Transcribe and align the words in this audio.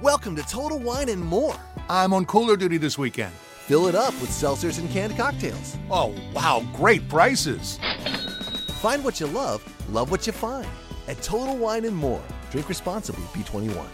Welcome 0.00 0.36
to 0.36 0.44
Total 0.44 0.78
Wine 0.78 1.08
and 1.08 1.20
More. 1.20 1.56
I'm 1.90 2.12
on 2.12 2.24
cooler 2.24 2.56
duty 2.56 2.76
this 2.76 2.96
weekend. 2.96 3.32
Fill 3.32 3.88
it 3.88 3.96
up 3.96 4.14
with 4.20 4.30
seltzers 4.30 4.78
and 4.78 4.88
canned 4.90 5.16
cocktails. 5.16 5.76
Oh, 5.90 6.14
wow, 6.32 6.64
great 6.72 7.08
prices. 7.08 7.80
Find 8.74 9.02
what 9.02 9.18
you 9.18 9.26
love, 9.26 9.60
love 9.92 10.12
what 10.12 10.24
you 10.24 10.32
find. 10.32 10.68
At 11.08 11.20
Total 11.20 11.56
Wine 11.56 11.84
and 11.84 11.96
More. 11.96 12.22
Drink 12.52 12.68
responsibly, 12.68 13.24
B21. 13.34 13.88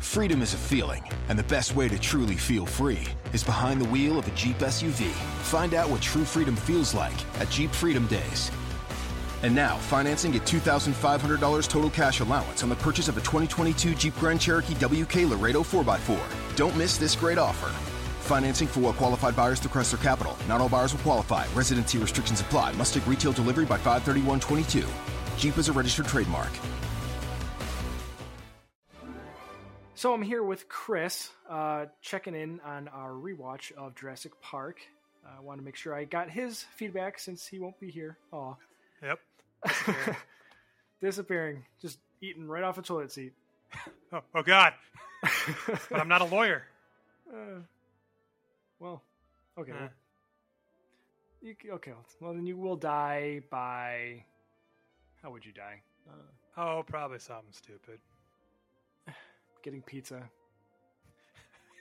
Freedom 0.00 0.40
is 0.40 0.54
a 0.54 0.56
feeling, 0.56 1.06
and 1.28 1.38
the 1.38 1.42
best 1.44 1.76
way 1.76 1.86
to 1.86 1.98
truly 1.98 2.36
feel 2.36 2.64
free 2.64 3.06
is 3.34 3.44
behind 3.44 3.78
the 3.78 3.88
wheel 3.90 4.18
of 4.18 4.26
a 4.26 4.30
Jeep 4.30 4.56
SUV. 4.60 5.10
Find 5.42 5.74
out 5.74 5.90
what 5.90 6.00
true 6.00 6.24
freedom 6.24 6.56
feels 6.56 6.94
like 6.94 7.12
at 7.42 7.50
Jeep 7.50 7.72
Freedom 7.72 8.06
Days. 8.06 8.50
And 9.42 9.54
now, 9.54 9.76
financing 9.76 10.34
at 10.34 10.42
$2,500 10.42 11.68
total 11.68 11.90
cash 11.90 12.20
allowance 12.20 12.62
on 12.62 12.68
the 12.68 12.76
purchase 12.76 13.08
of 13.08 13.16
a 13.16 13.20
2022 13.20 13.94
Jeep 13.94 14.14
Grand 14.16 14.40
Cherokee 14.40 14.74
WK 14.74 15.28
Laredo 15.28 15.62
4x4. 15.62 16.56
Don't 16.56 16.76
miss 16.76 16.96
this 16.96 17.14
great 17.14 17.38
offer. 17.38 17.68
Financing 18.22 18.66
for 18.66 18.80
well 18.80 18.92
qualified 18.92 19.36
buyers 19.36 19.60
through 19.60 19.70
Chrysler 19.70 20.02
Capital. 20.02 20.36
Not 20.48 20.60
all 20.60 20.68
buyers 20.68 20.92
will 20.92 21.00
qualify. 21.00 21.46
Residency 21.54 21.98
restrictions 21.98 22.40
apply. 22.40 22.72
Must 22.72 22.92
take 22.92 23.06
retail 23.06 23.32
delivery 23.32 23.64
by 23.64 23.78
531.22. 23.78 24.86
Jeep 25.38 25.56
is 25.56 25.68
a 25.68 25.72
registered 25.72 26.06
trademark. 26.06 26.50
So 29.94 30.12
I'm 30.14 30.22
here 30.22 30.42
with 30.44 30.68
Chris, 30.68 31.30
uh, 31.48 31.86
checking 32.02 32.34
in 32.34 32.60
on 32.64 32.86
our 32.88 33.10
rewatch 33.10 33.72
of 33.72 33.96
Jurassic 33.96 34.32
Park. 34.40 34.78
I 35.26 35.40
want 35.40 35.58
to 35.58 35.64
make 35.64 35.76
sure 35.76 35.94
I 35.94 36.04
got 36.04 36.30
his 36.30 36.64
feedback 36.76 37.18
since 37.18 37.46
he 37.46 37.58
won't 37.58 37.78
be 37.80 37.90
here. 37.90 38.18
Aw. 38.32 38.54
Yep. 39.02 39.18
Disappearing. 41.00 41.64
Just 41.80 41.98
eating 42.20 42.46
right 42.48 42.64
off 42.64 42.78
a 42.78 42.82
toilet 42.82 43.12
seat. 43.12 43.32
Oh, 44.10 44.22
oh 44.36 44.42
God. 44.42 44.72
but 45.90 46.00
I'm 46.00 46.08
not 46.08 46.22
a 46.22 46.24
lawyer. 46.24 46.62
Uh, 47.30 47.60
well, 48.80 49.02
okay. 49.58 49.72
Well, 49.72 49.90
You, 51.42 51.54
okay. 51.74 51.92
Well, 52.18 52.32
then 52.32 52.46
you 52.46 52.56
will 52.56 52.76
die 52.76 53.42
by. 53.50 54.24
How 55.22 55.30
would 55.30 55.44
you 55.44 55.52
die? 55.52 55.82
Uh, 56.08 56.12
Oh, 56.56 56.82
probably 56.86 57.18
something 57.18 57.52
stupid. 57.52 58.00
getting 59.62 59.82
pizza. 59.82 60.28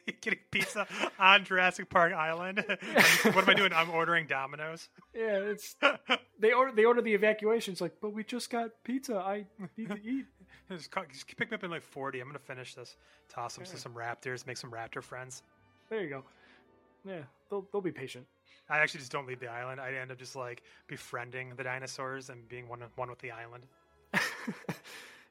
Getting 0.21 0.39
pizza 0.51 0.87
on 1.19 1.43
Jurassic 1.43 1.89
Park 1.89 2.13
Island. 2.13 2.63
What 3.23 3.43
am 3.43 3.49
I 3.49 3.53
doing? 3.53 3.73
I'm 3.73 3.89
ordering 3.89 4.27
Domino's. 4.27 4.89
Yeah, 5.13 5.37
it's 5.37 5.75
they 6.39 6.53
order 6.53 6.71
they 6.71 6.85
order 6.85 7.01
the 7.01 7.13
evacuation. 7.13 7.73
It's 7.73 7.81
like, 7.81 7.95
but 8.01 8.13
we 8.13 8.23
just 8.23 8.49
got 8.49 8.69
pizza. 8.83 9.17
I 9.17 9.45
need 9.75 9.89
to 9.89 9.99
eat. 10.03 10.25
Just, 10.69 10.91
just 11.11 11.37
pick 11.37 11.51
me 11.51 11.55
up 11.55 11.63
in 11.63 11.71
like 11.71 11.83
40. 11.83 12.19
I'm 12.19 12.27
gonna 12.27 12.39
finish 12.39 12.73
this. 12.75 12.95
Toss 13.29 13.55
them 13.55 13.65
to 13.65 13.77
some 13.77 13.93
raptors. 13.93 14.47
Make 14.47 14.57
some 14.57 14.71
raptor 14.71 15.03
friends. 15.03 15.43
There 15.89 16.01
you 16.01 16.09
go. 16.09 16.23
Yeah, 17.05 17.21
they'll 17.49 17.67
they'll 17.71 17.81
be 17.81 17.91
patient. 17.91 18.25
I 18.69 18.79
actually 18.79 18.99
just 18.99 19.11
don't 19.11 19.27
leave 19.27 19.39
the 19.39 19.47
island. 19.47 19.79
I 19.79 19.93
end 19.93 20.11
up 20.11 20.17
just 20.17 20.35
like 20.35 20.63
befriending 20.87 21.53
the 21.55 21.63
dinosaurs 21.63 22.29
and 22.29 22.47
being 22.49 22.67
one 22.67 22.81
one 22.95 23.09
with 23.09 23.19
the 23.19 23.31
island. 23.31 23.63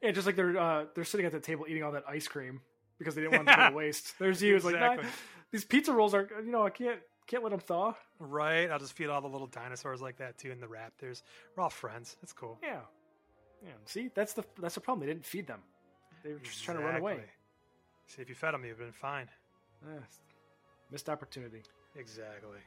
Yeah, 0.03 0.11
just 0.13 0.27
like 0.27 0.37
they're 0.37 0.59
uh, 0.59 0.85
they're 0.95 1.05
sitting 1.05 1.27
at 1.27 1.33
the 1.33 1.41
table 1.41 1.67
eating 1.69 1.83
all 1.83 1.93
that 1.93 2.05
ice 2.09 2.29
cream 2.29 2.61
because 2.99 3.15
they 3.15 3.23
didn't 3.23 3.37
want 3.37 3.49
to 3.49 3.57
go 3.57 3.69
to 3.71 3.75
waste. 3.75 4.19
There's 4.19 4.43
you. 4.43 4.57
It's 4.57 4.65
like 4.65 4.79
"Nah, 4.79 4.97
these 5.51 5.65
pizza 5.65 5.93
rolls 5.93 6.15
are 6.15 6.29
you 6.45 6.51
know 6.51 6.65
I 6.65 6.71
can't 6.71 7.01
can't 7.27 7.43
let 7.43 7.51
them 7.51 7.61
thaw. 7.61 7.95
Right. 8.19 8.71
I'll 8.71 8.79
just 8.79 8.95
feed 8.95 9.09
all 9.09 9.21
the 9.21 9.29
little 9.29 9.49
dinosaurs 9.49 10.01
like 10.01 10.19
that 10.19 10.39
too, 10.39 10.51
and 10.51 10.63
the 10.63 10.67
raptors. 10.67 11.23
We're 11.57 11.63
all 11.63 11.71
friends. 11.71 12.17
It's 12.23 12.33
cool. 12.33 12.59
Yeah, 12.63 12.81
yeah. 13.65 13.73
See, 13.85 14.11
that's 14.15 14.33
the 14.33 14.45
that's 14.61 14.75
the 14.75 14.81
problem. 14.81 15.07
They 15.07 15.13
didn't 15.13 15.27
feed 15.27 15.47
them. 15.47 15.61
They 16.23 16.33
were 16.33 16.39
just 16.39 16.65
trying 16.65 16.79
to 16.79 16.85
run 16.85 16.97
away. 16.97 17.21
See, 18.09 18.23
if 18.23 18.29
you 18.29 18.35
fed 18.35 18.55
them, 18.55 18.65
you'd 18.65 18.79
been 18.79 18.93
fine. 18.93 19.29
Missed 20.91 21.09
opportunity. 21.09 21.63
Exactly. 21.97 22.61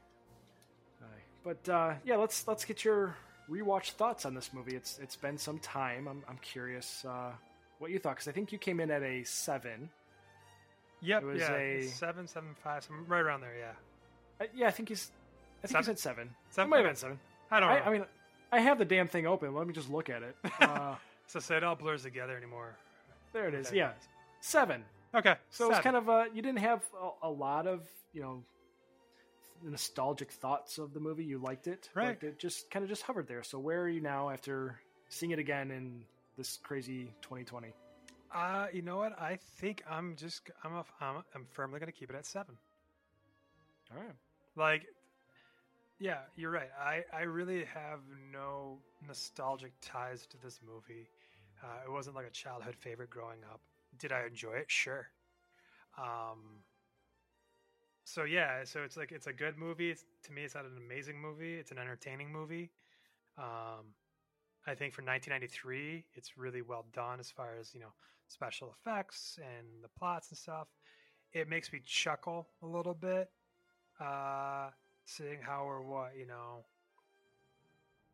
But 1.43 1.69
uh, 1.69 1.93
yeah, 2.03 2.17
let's 2.17 2.47
let's 2.47 2.65
get 2.65 2.83
your 2.83 3.15
rewatch 3.49 3.91
thoughts 3.91 4.25
on 4.25 4.33
this 4.33 4.51
movie. 4.53 4.75
It's 4.75 4.99
it's 5.01 5.15
been 5.15 5.37
some 5.37 5.59
time. 5.59 6.07
I'm 6.07 6.23
I'm 6.27 6.37
curious 6.37 7.05
uh, 7.05 7.31
what 7.79 7.91
you 7.91 7.99
thought 7.99 8.15
because 8.15 8.27
I 8.27 8.31
think 8.31 8.51
you 8.51 8.57
came 8.57 8.79
in 8.79 8.91
at 8.91 9.03
a 9.03 9.23
seven. 9.23 9.89
Yep. 11.01 11.23
It 11.23 11.25
was 11.25 11.39
yeah. 11.41 11.55
a- 11.55 11.83
seven, 11.87 12.27
seven, 12.27 12.49
five, 12.63 12.83
some 12.83 13.05
right 13.07 13.19
around 13.21 13.41
there. 13.41 13.55
Yeah. 13.57 14.45
Uh, 14.45 14.47
yeah, 14.55 14.67
I 14.67 14.71
think 14.71 14.89
he's. 14.89 15.11
I 15.63 15.67
think 15.67 15.71
Seven? 15.71 15.83
said 15.85 15.99
seven. 15.99 16.29
Seven? 16.51 16.67
It 16.67 16.69
might 16.69 16.77
have 16.77 16.85
been 16.87 16.95
seven. 16.95 17.19
I 17.51 17.59
don't 17.59 17.69
know. 17.69 17.75
I, 17.75 17.85
I 17.85 17.91
mean, 17.91 18.05
I 18.51 18.59
have 18.61 18.77
the 18.77 18.85
damn 18.85 19.07
thing 19.09 19.27
open. 19.27 19.53
Let 19.53 19.67
me 19.67 19.73
just 19.73 19.89
look 19.89 20.09
at 20.09 20.23
it. 20.23 20.35
Uh, 20.61 20.95
so 21.27 21.39
say 21.39 21.57
it 21.57 21.63
all 21.63 21.75
blurs 21.75 22.03
together 22.03 22.35
anymore. 22.35 22.75
there 23.33 23.47
it 23.47 23.53
is. 23.53 23.67
Okay. 23.67 23.77
Yeah, 23.77 23.91
seven. 24.41 24.83
Okay. 25.13 25.35
So 25.51 25.69
it's 25.69 25.79
kind 25.81 25.95
of 25.95 26.09
uh, 26.09 26.25
you 26.33 26.41
didn't 26.41 26.59
have 26.59 26.81
a, 27.23 27.27
a 27.27 27.29
lot 27.29 27.67
of 27.67 27.81
you 28.13 28.21
know 28.21 28.43
nostalgic 29.63 30.31
thoughts 30.31 30.77
of 30.77 30.93
the 30.93 30.99
movie. 30.99 31.23
You 31.23 31.37
liked 31.39 31.67
it, 31.67 31.89
Right. 31.93 32.17
But 32.19 32.27
it 32.27 32.39
just 32.39 32.71
kind 32.71 32.83
of 32.83 32.89
just 32.89 33.03
hovered 33.03 33.27
there. 33.27 33.43
So 33.43 33.59
where 33.59 33.81
are 33.81 33.89
you 33.89 34.01
now 34.01 34.29
after 34.29 34.79
seeing 35.09 35.31
it 35.31 35.39
again 35.39 35.71
in 35.71 36.03
this 36.37 36.57
crazy 36.63 37.11
2020? 37.21 37.73
Uh, 38.33 38.67
you 38.73 38.81
know 38.81 38.97
what? 38.97 39.19
I 39.19 39.37
think 39.57 39.83
I'm 39.89 40.15
just 40.15 40.49
I'm 40.63 40.73
a, 40.73 40.85
I'm, 41.01 41.23
I'm 41.33 41.45
firmly 41.45 41.79
gonna 41.79 41.91
keep 41.91 42.09
it 42.09 42.15
at 42.15 42.25
seven. 42.25 42.57
All 43.91 43.97
right. 43.97 44.15
Like, 44.55 44.87
yeah, 45.99 46.19
you're 46.35 46.51
right. 46.51 46.69
I 46.79 47.03
I 47.13 47.21
really 47.23 47.65
have 47.65 47.99
no 48.31 48.79
nostalgic 49.05 49.73
ties 49.81 50.25
to 50.27 50.37
this 50.37 50.59
movie. 50.65 51.09
Uh, 51.63 51.83
it 51.85 51.91
wasn't 51.91 52.15
like 52.15 52.25
a 52.27 52.31
childhood 52.31 52.75
favorite 52.75 53.09
growing 53.09 53.39
up. 53.51 53.61
Did 53.97 54.11
I 54.11 54.25
enjoy 54.25 54.53
it? 54.53 54.71
Sure. 54.71 55.07
Um. 55.97 56.63
So 58.05 58.23
yeah, 58.23 58.63
so 58.63 58.81
it's 58.83 58.97
like 58.97 59.11
it's 59.11 59.27
a 59.27 59.33
good 59.33 59.57
movie. 59.57 59.91
It's, 59.91 60.03
to 60.23 60.31
me, 60.31 60.43
it's 60.43 60.55
not 60.55 60.65
an 60.65 60.77
amazing 60.77 61.19
movie. 61.21 61.55
It's 61.55 61.71
an 61.71 61.77
entertaining 61.77 62.31
movie. 62.31 62.71
Um, 63.37 63.93
I 64.69 64.75
think 64.75 64.93
for 64.93 65.01
1993, 65.01 66.05
it's 66.13 66.37
really 66.37 66.61
well 66.61 66.85
done 66.93 67.19
as 67.19 67.31
far 67.31 67.57
as 67.59 67.73
you 67.73 67.79
know 67.79 67.91
special 68.27 68.71
effects 68.79 69.39
and 69.41 69.83
the 69.83 69.87
plots 69.97 70.29
and 70.29 70.37
stuff. 70.37 70.67
It 71.33 71.49
makes 71.49 71.73
me 71.73 71.81
chuckle 71.85 72.47
a 72.61 72.67
little 72.67 72.93
bit, 72.93 73.29
uh, 73.99 74.69
seeing 75.05 75.39
how 75.41 75.63
or 75.63 75.81
what 75.81 76.11
you 76.17 76.27
know. 76.27 76.65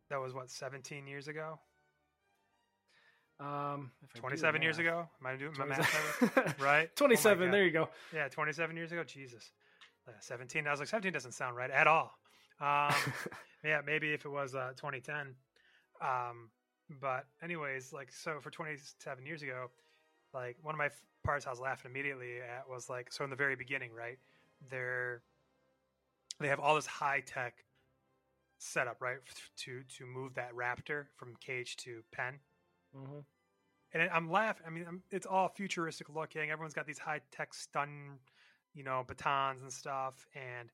That 0.08 0.20
was 0.20 0.32
what 0.32 0.48
17 0.50 1.06
years 1.06 1.26
ago, 1.28 1.58
Um, 3.40 3.90
if 4.02 4.10
I 4.10 4.14
do 4.14 4.14
the 4.14 4.20
27 4.20 4.62
years 4.62 4.78
ago. 4.78 5.08
Am 5.20 5.26
I 5.26 5.36
doing 5.36 5.52
my 5.58 5.66
math 5.66 6.36
right? 6.36 6.60
right? 6.60 6.88
Oh 6.92 6.96
27. 6.96 7.50
There 7.50 7.64
you 7.64 7.72
go. 7.72 7.88
Yeah, 8.14 8.28
27 8.28 8.76
years 8.76 8.92
ago. 8.92 9.02
Jesus. 9.04 9.50
Uh, 10.08 10.12
17. 10.20 10.66
I 10.66 10.70
was 10.70 10.78
like, 10.80 10.88
17 10.88 11.12
doesn't 11.12 11.32
sound 11.32 11.56
right 11.56 11.70
at 11.70 11.86
all. 11.86 12.16
Um, 12.60 12.94
yeah, 13.64 13.80
maybe 13.84 14.12
if 14.12 14.24
it 14.24 14.30
was 14.30 14.54
uh, 14.54 14.70
2010. 14.76 15.34
Um, 16.02 16.50
but 17.00 17.26
anyways, 17.42 17.92
like, 17.92 18.12
so 18.12 18.38
for 18.40 18.50
27 18.50 19.26
years 19.26 19.42
ago, 19.42 19.70
like 20.34 20.56
one 20.62 20.74
of 20.74 20.78
my 20.78 20.86
f- 20.86 21.02
parts 21.24 21.46
I 21.46 21.50
was 21.50 21.60
laughing 21.60 21.90
immediately 21.90 22.38
at 22.40 22.68
was 22.68 22.88
like, 22.88 23.12
so 23.12 23.24
in 23.24 23.30
the 23.30 23.36
very 23.36 23.56
beginning, 23.56 23.92
right? 23.92 24.18
They're 24.70 25.22
they 26.40 26.48
have 26.48 26.60
all 26.60 26.74
this 26.74 26.86
high 26.86 27.20
tech 27.20 27.64
setup, 28.58 29.00
right, 29.00 29.18
to 29.58 29.82
to 29.84 30.06
move 30.06 30.34
that 30.34 30.52
raptor 30.54 31.06
from 31.16 31.34
cage 31.36 31.76
to 31.78 32.02
pen 32.12 32.40
Mhm. 32.94 33.24
and 33.92 34.02
I'm 34.10 34.30
laughing. 34.30 34.66
I 34.66 34.70
mean, 34.70 34.84
I'm, 34.86 35.02
it's 35.10 35.26
all 35.26 35.48
futuristic 35.48 36.08
looking. 36.08 36.50
Everyone's 36.50 36.74
got 36.74 36.86
these 36.86 36.98
high 36.98 37.20
tech 37.30 37.54
stun, 37.54 38.18
you 38.74 38.82
know, 38.84 39.04
batons 39.06 39.62
and 39.62 39.72
stuff. 39.72 40.26
And 40.34 40.70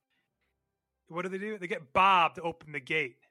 what 1.07 1.23
do 1.23 1.29
they 1.29 1.37
do? 1.37 1.57
They 1.57 1.67
get 1.67 1.93
Bob 1.93 2.35
to 2.35 2.41
open 2.41 2.71
the 2.71 2.79
gate 2.79 3.27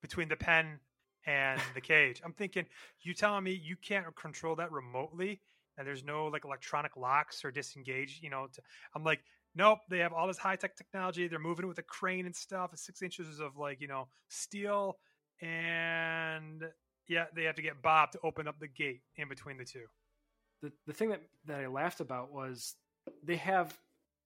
between 0.00 0.28
the 0.28 0.36
pen 0.36 0.80
and 1.26 1.60
the 1.74 1.80
cage. 1.82 2.20
I'm 2.24 2.32
thinking, 2.32 2.66
you 3.02 3.14
telling 3.14 3.44
me 3.44 3.52
you 3.52 3.76
can't 3.76 4.14
control 4.16 4.56
that 4.56 4.72
remotely, 4.72 5.40
and 5.78 5.86
there's 5.86 6.04
no 6.04 6.26
like 6.26 6.44
electronic 6.44 6.96
locks 6.96 7.44
or 7.44 7.50
disengage? 7.50 8.20
You 8.22 8.30
know, 8.30 8.46
to, 8.52 8.62
I'm 8.94 9.04
like, 9.04 9.20
nope. 9.54 9.80
They 9.90 9.98
have 9.98 10.12
all 10.12 10.26
this 10.26 10.38
high 10.38 10.56
tech 10.56 10.76
technology. 10.76 11.28
They're 11.28 11.38
moving 11.38 11.64
it 11.64 11.68
with 11.68 11.78
a 11.78 11.82
crane 11.82 12.26
and 12.26 12.34
stuff. 12.34 12.70
It's 12.72 12.84
six 12.86 13.02
inches 13.02 13.40
of 13.40 13.56
like 13.56 13.80
you 13.80 13.88
know 13.88 14.08
steel 14.28 14.98
and 15.42 16.64
yeah, 17.08 17.26
they 17.34 17.44
have 17.44 17.54
to 17.56 17.62
get 17.62 17.82
Bob 17.82 18.12
to 18.12 18.18
open 18.24 18.48
up 18.48 18.58
the 18.58 18.68
gate 18.68 19.02
in 19.16 19.28
between 19.28 19.56
the 19.58 19.64
two. 19.64 19.84
The 20.62 20.72
the 20.86 20.92
thing 20.92 21.10
that 21.10 21.22
that 21.46 21.60
I 21.60 21.66
laughed 21.66 22.00
about 22.00 22.32
was 22.32 22.74
they 23.22 23.36
have 23.36 23.78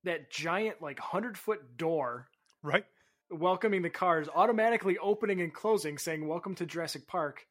that 0.04 0.30
giant 0.30 0.80
like 0.80 0.98
hundred 0.98 1.36
foot 1.36 1.76
door 1.76 2.28
Right? 2.62 2.84
Welcoming 3.30 3.82
the 3.82 3.90
cars, 3.90 4.28
automatically 4.34 4.98
opening 4.98 5.40
and 5.40 5.52
closing, 5.54 5.98
saying 5.98 6.26
"Welcome 6.26 6.54
to 6.56 6.66
Jurassic 6.66 7.06
Park." 7.06 7.46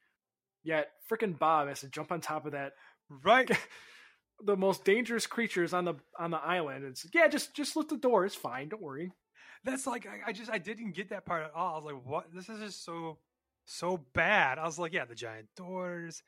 Yet 0.62 0.90
frickin' 1.10 1.38
Bob 1.38 1.68
has 1.68 1.80
to 1.80 1.88
jump 1.88 2.12
on 2.12 2.20
top 2.20 2.46
of 2.46 2.52
that. 2.52 2.72
Right. 3.08 3.50
The 4.42 4.56
most 4.56 4.84
dangerous 4.84 5.26
creatures 5.26 5.74
on 5.74 5.84
the 5.84 5.94
on 6.18 6.30
the 6.30 6.38
island. 6.38 6.84
It's 6.86 7.06
yeah, 7.12 7.28
just 7.28 7.54
just 7.54 7.76
lift 7.76 7.90
the 7.90 7.98
door. 7.98 8.24
It's 8.24 8.34
fine. 8.34 8.70
Don't 8.70 8.80
worry. 8.82 9.12
That's 9.64 9.86
like 9.86 10.06
I, 10.06 10.30
I 10.30 10.32
just 10.32 10.50
I 10.50 10.58
didn't 10.58 10.92
get 10.94 11.10
that 11.10 11.26
part 11.26 11.44
at 11.44 11.52
all. 11.54 11.74
I 11.74 11.76
was 11.76 11.84
like, 11.92 12.06
what? 12.06 12.26
This 12.34 12.48
is 12.48 12.58
just 12.60 12.84
so 12.84 13.18
so 13.66 13.98
bad. 14.14 14.58
I 14.58 14.64
was 14.64 14.78
like, 14.78 14.94
yeah, 14.94 15.04
the 15.04 15.14
giant 15.14 15.48
doors. 15.56 16.22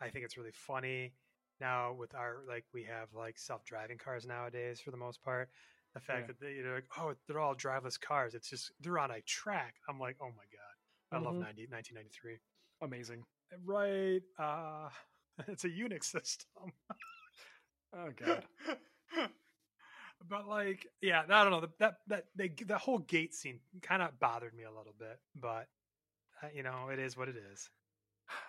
I 0.00 0.08
think 0.08 0.24
it's 0.24 0.36
really 0.38 0.52
funny. 0.52 1.12
now 1.60 1.92
with 1.92 2.14
our 2.14 2.42
like 2.48 2.64
we 2.72 2.84
have 2.84 3.08
like 3.14 3.38
self-driving 3.38 3.98
cars 3.98 4.26
nowadays 4.26 4.80
for 4.80 4.90
the 4.90 4.96
most 4.96 5.22
part. 5.22 5.50
The 5.94 6.00
fact 6.00 6.20
Yeah. 6.22 6.26
that 6.28 6.40
they, 6.40 6.52
you're 6.54 6.74
like, 6.74 6.84
oh, 6.98 7.14
they're 7.26 7.40
all 7.40 7.54
driveless 7.54 7.98
cars. 8.00 8.34
It's 8.34 8.48
just 8.50 8.72
they're 8.80 8.98
on 8.98 9.10
a 9.10 9.20
track. 9.22 9.74
I'm 9.88 9.98
like, 9.98 10.16
oh 10.20 10.28
my 10.36 10.44
god, 10.52 11.16
I 11.16 11.18
love 11.24 11.34
Mhm. 11.36 11.40
90, 11.40 11.66
1993. 11.70 12.38
Amazing. 12.82 13.24
Right. 13.64 14.22
Uh, 14.38 14.90
it's 15.48 15.64
a 15.64 15.68
Unix 15.68 16.04
system. 16.04 16.72
Oh 17.96 18.10
god. 18.16 18.44
but 20.28 20.46
like, 20.48 20.86
yeah, 21.00 21.22
I 21.28 21.42
don't 21.42 21.52
know. 21.52 21.60
the- 21.62 21.72
That 21.78 21.98
that 22.08 22.26
they, 22.36 22.48
the 22.48 22.78
whole 22.78 22.98
gate 22.98 23.34
scene 23.34 23.60
kind 23.82 24.02
of 24.02 24.18
bothered 24.20 24.54
me 24.54 24.64
a 24.64 24.70
little 24.70 24.94
bit, 24.98 25.18
but 25.34 25.68
uh, 26.42 26.48
you 26.54 26.62
know, 26.62 26.88
it 26.92 26.98
is 26.98 27.16
what 27.16 27.28
it 27.28 27.36
is. 27.52 27.68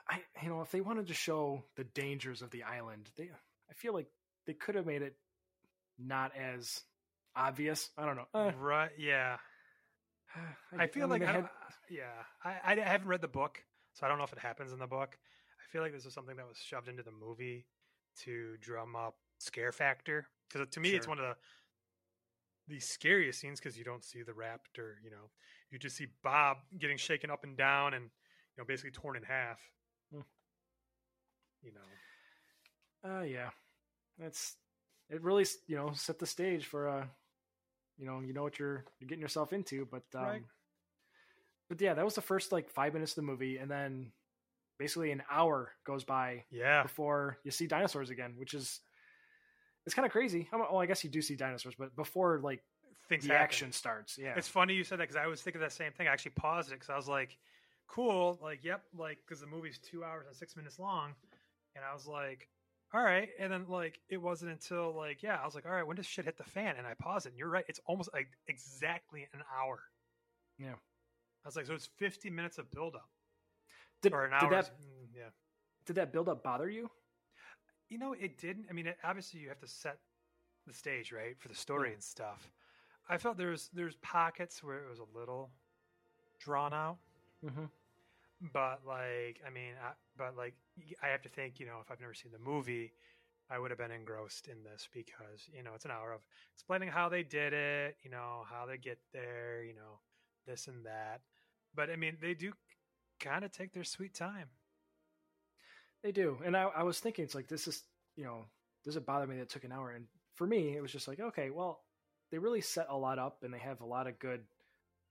I 0.10 0.20
you 0.44 0.50
know 0.50 0.62
if 0.62 0.72
they 0.72 0.82
wanted 0.82 1.08
to 1.08 1.14
show 1.14 1.64
the 1.78 1.86
dangers 1.86 2.42
of 2.42 2.50
the 2.52 2.64
island, 2.64 3.10
they 3.16 3.30
I 3.70 3.74
feel 3.74 3.94
like 3.94 4.08
they 4.46 4.54
could 4.54 4.76
have 4.76 4.86
made 4.86 5.02
it 5.02 5.16
not 5.98 6.36
as 6.36 6.82
obvious. 7.48 7.90
I 7.98 8.06
don't 8.06 8.16
know. 8.18 8.28
Uh, 8.34 8.52
Right? 8.60 8.92
Yeah. 8.98 9.38
I 10.78 10.88
feel 10.88 11.08
mean, 11.08 11.22
like 11.22 11.30
I 11.30 11.32
had- 11.32 11.50
yeah, 11.90 12.04
I, 12.44 12.60
I 12.64 12.76
haven't 12.80 13.08
read 13.08 13.22
the 13.22 13.28
book, 13.28 13.64
so 13.94 14.06
I 14.06 14.10
don't 14.10 14.18
know 14.20 14.24
if 14.24 14.34
it 14.34 14.40
happens 14.40 14.72
in 14.72 14.80
the 14.80 14.86
book. 14.88 15.18
I 15.18 15.72
feel 15.72 15.82
like 15.82 15.92
this 15.94 16.06
is 16.06 16.14
something 16.14 16.36
that 16.38 16.48
was 16.48 16.58
shoved 16.58 16.88
into 16.88 17.02
the 17.04 17.12
movie 17.12 17.66
to 18.24 18.56
drum 18.62 18.96
up 18.96 19.16
scare 19.40 19.72
factor 19.72 20.28
because 20.52 20.68
to 20.70 20.80
me 20.80 20.90
it's 20.90 21.08
one 21.08 21.18
of 21.20 21.24
the 21.26 21.36
the 22.76 22.80
scariest 22.80 23.40
scenes 23.40 23.60
because 23.60 23.78
you 23.78 23.84
don't 23.84 24.04
see 24.04 24.22
the 24.22 24.32
raptor, 24.34 24.94
you 25.04 25.10
know, 25.10 25.32
you 25.72 25.80
just 25.80 25.96
see 25.96 26.08
Bob 26.24 26.58
getting 26.78 26.98
shaken 26.98 27.32
up 27.32 27.44
and 27.44 27.58
down 27.58 27.94
and 27.96 28.04
you 28.06 28.58
know 28.60 28.66
basically 28.66 28.92
torn 28.92 29.16
in 29.18 29.24
half. 29.24 29.60
Hmm. 30.14 30.22
You 31.64 31.72
know, 31.74 33.10
Uh, 33.20 33.24
yeah, 33.24 33.50
that's 34.20 34.56
it. 35.10 35.22
Really, 35.24 35.46
you 35.68 35.76
know, 35.76 35.92
set 35.94 36.20
the 36.20 36.28
stage 36.28 36.66
for 36.66 36.88
uh, 36.88 37.06
you 38.00 38.06
know, 38.06 38.22
you 38.22 38.34
know 38.34 38.44
what 38.44 38.58
you're 38.58 38.86
you're 39.00 39.08
getting 39.08 39.22
yourself 39.22 39.54
into. 39.54 39.88
But 39.92 40.04
um, 40.16 40.26
Right. 40.26 40.44
but 41.70 41.82
yeah, 41.82 41.94
that 41.94 42.06
was 42.06 42.16
the 42.16 42.22
first 42.22 42.52
like 42.52 42.70
five 42.70 42.94
minutes 42.94 43.12
of 43.12 43.18
the 43.18 43.22
movie, 43.32 43.58
and 43.58 43.70
then 43.70 44.12
basically 44.78 45.12
an 45.12 45.24
hour 45.30 45.74
goes 45.86 46.04
by 46.04 46.44
yeah, 46.50 46.82
before 46.84 47.38
you 47.44 47.52
see 47.52 47.68
dinosaurs 47.68 48.10
again, 48.10 48.34
which 48.38 48.54
is 48.54 48.80
it's 49.86 49.96
kind 49.96 50.06
of 50.06 50.12
crazy. 50.12 50.48
I 50.52 50.58
well, 50.58 50.78
I 50.80 50.86
guess 50.86 51.04
you 51.04 51.10
do 51.10 51.22
see 51.22 51.36
dinosaurs, 51.36 51.76
but 51.78 51.96
before 51.96 52.40
like 52.42 52.64
things 53.08 53.24
the 53.24 53.30
happen. 53.34 53.44
action 53.44 53.72
starts, 53.72 54.18
yeah, 54.18 54.34
It's 54.38 54.48
funny 54.48 54.74
you 54.74 54.84
said 54.84 55.00
that 55.00 55.10
because 55.10 55.16
I 55.16 55.28
was 55.28 55.42
thinking 55.42 55.62
that 55.62 55.72
same 55.72 55.92
thing. 55.92 56.08
I 56.08 56.12
actually 56.12 56.32
paused 56.32 56.70
it 56.70 56.76
because 56.76 56.90
I 56.90 56.96
was 56.96 57.08
like, 57.08 57.38
cool, 57.88 58.40
like, 58.42 58.64
yep, 58.64 58.84
like, 58.96 59.18
because 59.28 59.42
the 59.42 59.48
movie's 59.48 59.80
two 59.80 60.04
hours 60.04 60.26
and 60.28 60.36
six 60.36 60.56
minutes 60.56 60.78
long. 60.80 61.14
And 61.76 61.84
I 61.84 61.94
was 61.94 62.06
like, 62.06 62.48
all 62.94 63.02
right. 63.04 63.30
And 63.40 63.52
then, 63.52 63.66
like, 63.68 64.00
it 64.10 64.18
wasn't 64.18 64.52
until, 64.52 64.96
like, 64.96 65.22
yeah, 65.22 65.38
I 65.42 65.46
was 65.46 65.56
like, 65.56 65.66
all 65.66 65.72
right, 65.72 65.86
when 65.86 65.96
does 65.98 66.06
shit 66.06 66.26
hit 66.26 66.38
the 66.38 66.44
fan? 66.44 66.76
And 66.78 66.88
I 66.88 66.94
pause 66.96 67.26
it. 67.26 67.30
And 67.30 67.38
you're 67.38 67.50
right. 67.50 67.66
It's 67.68 67.80
almost 67.86 68.10
like 68.14 68.28
exactly 68.48 69.28
an 69.34 69.42
hour. 69.56 69.80
Yeah. 70.58 70.74
I 70.74 71.48
was 71.48 71.56
like, 71.56 71.66
so 71.68 71.74
it's 71.74 71.90
50 71.98 72.30
minutes 72.30 72.58
of 72.58 72.70
buildup. 72.72 73.08
did, 74.02 74.14
Or 74.14 74.26
an 74.26 74.32
did 74.32 74.44
hour. 74.44 74.50
that 74.52 74.66
mm, 74.80 75.08
yeah. 75.16 75.30
did 75.86 75.96
that 75.98 76.12
build 76.12 76.30
up 76.30 76.44
bother 76.44 76.70
you? 76.70 76.90
You 77.90 77.98
know, 77.98 78.14
it 78.14 78.38
didn't. 78.38 78.66
I 78.70 78.74
mean, 78.74 78.88
it, 78.88 78.98
obviously, 79.04 79.40
you 79.40 79.50
have 79.50 79.60
to 79.62 79.68
set 79.68 79.98
the 80.68 80.74
stage, 80.74 81.12
right, 81.12 81.36
for 81.40 81.48
the 81.48 81.56
story 81.56 81.90
Yeah. 81.90 81.94
and 81.96 82.04
stuff. 82.04 82.50
I 83.08 83.18
felt 83.18 83.38
there's 83.38 83.70
there's 83.74 83.96
pockets 83.98 84.64
where 84.64 84.78
it 84.84 84.90
was 84.90 85.00
a 85.00 85.18
little 85.18 85.50
drawn 86.40 86.74
out. 86.74 86.98
Mm-hmm. 87.46 87.66
but 88.54 88.82
like 88.86 89.40
i 89.48 89.50
mean 89.50 89.72
I, 89.82 89.92
but 90.20 90.38
like 90.38 90.56
i 91.04 91.08
have 91.08 91.24
to 91.24 91.30
think 91.30 91.60
you 91.60 91.68
know 91.68 91.80
if 91.82 91.92
i've 91.92 92.02
never 92.02 92.14
seen 92.14 92.34
the 92.34 92.40
movie 92.52 92.94
i 93.50 93.60
would 93.60 93.72
have 93.72 93.80
been 93.80 93.92
engrossed 93.92 94.48
in 94.50 94.64
this 94.64 94.90
because 94.94 95.50
you 95.54 95.64
know 95.64 95.72
it's 95.76 95.86
an 95.86 95.92
hour 95.92 96.14
of 96.14 96.22
explaining 96.54 96.90
how 96.90 97.10
they 97.10 97.24
did 97.24 97.54
it 97.54 97.98
you 98.04 98.12
know 98.12 98.44
how 98.52 98.68
they 98.68 98.78
get 98.78 99.00
there 99.14 99.64
you 99.64 99.76
know 99.76 100.02
this 100.48 100.68
and 100.68 100.86
that 100.86 101.22
but 101.76 101.90
i 101.90 101.98
mean 101.98 102.18
they 102.22 102.36
do 102.36 102.54
kind 103.20 103.46
of 103.46 103.52
take 103.52 103.74
their 103.74 103.86
sweet 103.86 104.16
time 104.16 104.50
They 106.04 106.12
do, 106.12 106.38
and 106.46 106.56
I, 106.56 106.64
I 106.64 106.84
was 106.84 107.00
thinking, 107.00 107.26
it's 107.26 107.36
like 107.36 107.48
this 107.48 107.68
is, 107.68 107.84
you 108.16 108.24
know, 108.24 108.46
does 108.86 108.96
it 108.96 109.06
bother 109.06 109.28
me 109.28 109.36
that 109.38 109.44
it 109.44 109.50
took 109.50 109.66
an 109.66 109.72
hour? 109.74 109.92
And 109.92 110.08
for 110.36 110.48
me, 110.48 110.76
it 110.76 110.82
was 110.82 110.92
just 110.94 111.08
like, 111.08 111.20
okay, 111.20 111.50
well, 111.50 111.82
they 112.32 112.38
really 112.38 112.62
set 112.62 112.88
a 112.90 112.98
lot 112.98 113.20
up, 113.20 113.44
and 113.44 113.54
they 113.54 113.60
have 113.60 113.82
a 113.82 113.86
lot 113.86 114.08
of 114.08 114.20
good 114.20 114.42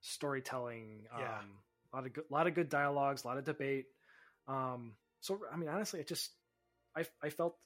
storytelling, 0.00 1.06
um, 1.14 1.20
Yeah. 1.20 1.40
a 1.92 1.96
lot 1.96 2.06
of 2.06 2.12
good, 2.14 2.24
lot 2.30 2.46
of 2.46 2.54
good 2.54 2.70
dialogues, 2.70 3.24
a 3.24 3.28
lot 3.28 3.38
of 3.38 3.44
debate. 3.44 3.86
Um, 4.48 4.94
so, 5.20 5.40
I 5.52 5.56
mean, 5.56 5.68
honestly, 5.68 6.00
it 6.00 6.08
just, 6.08 6.30
I, 6.96 7.04
I 7.22 7.28
felt, 7.30 7.56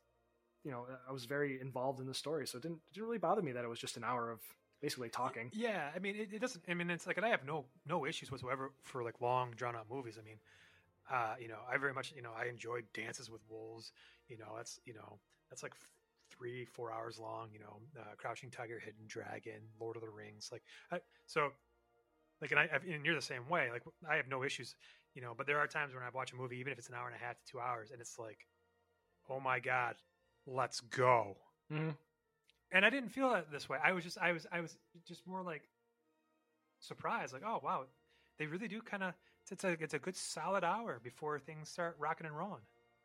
you 0.64 0.70
know, 0.70 0.86
I 1.08 1.12
was 1.12 1.24
very 1.24 1.60
involved 1.60 2.00
in 2.00 2.06
the 2.06 2.14
story, 2.14 2.46
so 2.46 2.58
it 2.58 2.62
didn't, 2.62 2.80
it 2.90 2.94
didn't 2.94 3.06
really 3.06 3.18
bother 3.18 3.42
me 3.42 3.52
that 3.52 3.64
it 3.64 3.68
was 3.68 3.78
just 3.78 3.96
an 3.96 4.04
hour 4.04 4.30
of 4.30 4.40
basically 4.82 5.08
talking. 5.08 5.48
yeah 5.54 5.90
i 5.94 5.98
mean 6.00 6.16
it, 6.16 6.28
it 6.34 6.40
doesn't 6.40 6.62
i 6.68 6.74
mean 6.74 6.90
it's 6.90 7.06
like 7.06 7.16
and 7.16 7.24
i 7.24 7.28
have 7.28 7.46
no 7.46 7.64
no 7.86 8.04
issues 8.04 8.32
whatsoever 8.32 8.72
for 8.82 9.04
like 9.04 9.20
long 9.20 9.52
drawn 9.54 9.76
out 9.76 9.86
movies 9.88 10.18
i 10.20 10.24
mean 10.24 10.38
uh 11.10 11.34
you 11.40 11.46
know 11.46 11.58
i 11.72 11.76
very 11.76 11.94
much 11.94 12.12
you 12.16 12.20
know 12.20 12.32
i 12.36 12.46
enjoyed 12.46 12.84
dances 12.92 13.30
with 13.30 13.40
wolves 13.48 13.92
you 14.28 14.36
know 14.36 14.52
that's 14.56 14.80
you 14.84 14.92
know 14.92 15.18
that's 15.48 15.62
like 15.62 15.72
three 16.30 16.64
four 16.64 16.92
hours 16.92 17.18
long 17.18 17.48
you 17.52 17.60
know 17.60 17.78
uh, 18.00 18.14
crouching 18.16 18.50
tiger 18.50 18.80
hidden 18.80 19.04
dragon 19.06 19.60
lord 19.80 19.94
of 19.94 20.02
the 20.02 20.10
rings 20.10 20.48
like 20.50 20.62
I, 20.90 20.98
so 21.26 21.50
like 22.40 22.50
and 22.50 22.58
i 22.58 22.68
I've, 22.74 22.82
and 22.82 23.06
you're 23.06 23.14
the 23.14 23.22
same 23.22 23.48
way 23.48 23.68
like 23.72 23.82
i 24.10 24.16
have 24.16 24.26
no 24.28 24.42
issues 24.42 24.74
you 25.14 25.22
know 25.22 25.34
but 25.36 25.46
there 25.46 25.58
are 25.58 25.66
times 25.66 25.94
when 25.94 26.02
i 26.02 26.08
watch 26.14 26.32
a 26.32 26.36
movie 26.36 26.56
even 26.58 26.72
if 26.72 26.78
it's 26.78 26.88
an 26.88 26.94
hour 26.94 27.06
and 27.06 27.14
a 27.16 27.18
half 27.18 27.38
to 27.38 27.44
two 27.44 27.60
hours 27.60 27.90
and 27.90 28.00
it's 28.00 28.18
like 28.18 28.46
oh 29.28 29.38
my 29.40 29.58
god 29.60 29.96
let's 30.46 30.80
go 30.80 31.36
Mhm. 31.70 31.96
and 32.72 32.84
I 32.84 32.90
didn't 32.90 33.10
feel 33.10 33.34
it 33.34 33.50
this 33.50 33.68
way. 33.68 33.78
I 33.82 33.92
was 33.92 34.04
just, 34.04 34.18
I 34.18 34.32
was, 34.32 34.46
I 34.52 34.60
was 34.60 34.76
just 35.06 35.26
more 35.26 35.42
like 35.42 35.62
surprised, 36.80 37.32
like, 37.32 37.42
oh 37.46 37.60
wow, 37.62 37.84
they 38.38 38.46
really 38.46 38.68
do 38.68 38.80
kind 38.82 39.02
of. 39.02 39.14
It's 39.50 39.64
a, 39.64 39.68
it's 39.80 39.94
a 39.94 39.98
good 39.98 40.16
solid 40.16 40.64
hour 40.64 41.00
before 41.02 41.38
things 41.38 41.68
start 41.68 41.96
rocking 41.98 42.26
and 42.26 42.36
rolling. 42.36 42.62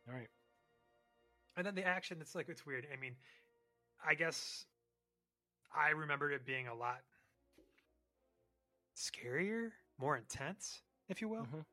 All 0.08 0.14
right. 0.14 0.30
And 1.56 1.66
then 1.66 1.76
the 1.76 1.84
action, 1.86 2.18
it's 2.22 2.36
like 2.36 2.48
it's 2.50 2.66
weird. 2.66 2.88
I 2.94 3.00
mean, 3.00 3.16
I 4.06 4.14
guess 4.14 4.66
I 5.76 5.90
remembered 5.90 6.34
it 6.34 6.46
being 6.46 6.68
a 6.68 6.76
lot 6.76 7.02
scarier, 8.96 9.72
more 10.00 10.18
intense, 10.18 10.82
if 11.10 11.22
you 11.22 11.28
will. 11.30 11.46
Mhm. 11.46 11.66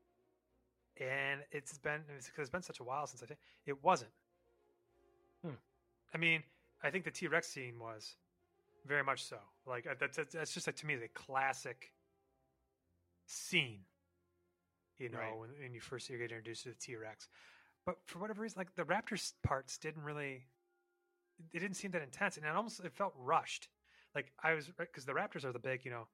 And 1.01 1.41
it's 1.51 1.77
been 1.79 2.03
it's, 2.17 2.29
'cause 2.29 2.43
it's 2.43 2.51
been 2.51 2.63
such 2.63 2.81
a 2.81 2.85
while 2.85 3.07
since 3.07 3.23
I 3.23 3.27
think 3.27 3.41
it 3.67 3.83
wasn't. 3.83 4.13
Hmm. 5.43 5.55
I 6.15 6.19
mean, 6.19 6.43
I 6.83 6.91
think 6.91 7.05
the 7.05 7.11
T 7.11 7.27
Rex 7.27 7.49
scene 7.49 7.79
was 7.79 8.17
very 8.87 9.03
much 9.03 9.25
so. 9.25 9.39
Like 9.67 9.87
uh, 9.87 9.95
that's 9.99 10.17
that's, 10.17 10.55
just 10.55 10.67
like, 10.67 10.77
to 10.77 10.87
me 10.87 10.95
the 10.97 11.09
classic 11.09 11.93
scene. 13.27 13.81
You 14.99 15.09
know, 15.09 15.19
Right. 15.19 15.37
when, 15.39 15.51
when 15.61 15.75
you 15.75 15.81
first 15.81 16.09
get 16.09 16.21
introduced 16.21 16.63
to 16.63 16.69
the 16.69 16.77
T 16.77 16.95
Rex, 16.95 17.29
but 17.85 17.97
for 18.07 18.21
whatever 18.21 18.43
reason, 18.43 18.59
like 18.61 18.75
the 18.77 18.85
Raptors 18.85 19.33
parts 19.43 19.77
didn't 19.77 20.05
really, 20.05 20.47
it 21.53 21.59
didn't 21.59 21.75
seem 21.75 21.91
that 21.91 22.03
intense, 22.03 22.37
and 22.37 22.47
it 22.47 22.55
almost 22.55 22.79
it 22.79 22.93
felt 22.93 23.13
rushed. 23.19 23.69
Like 24.15 24.31
I 24.45 24.55
was 24.55 24.71
because 24.79 25.05
the 25.05 25.13
Raptors 25.13 25.45
are 25.45 25.51
the 25.53 25.59
big, 25.59 25.85
you 25.85 25.91
know, 25.91 26.07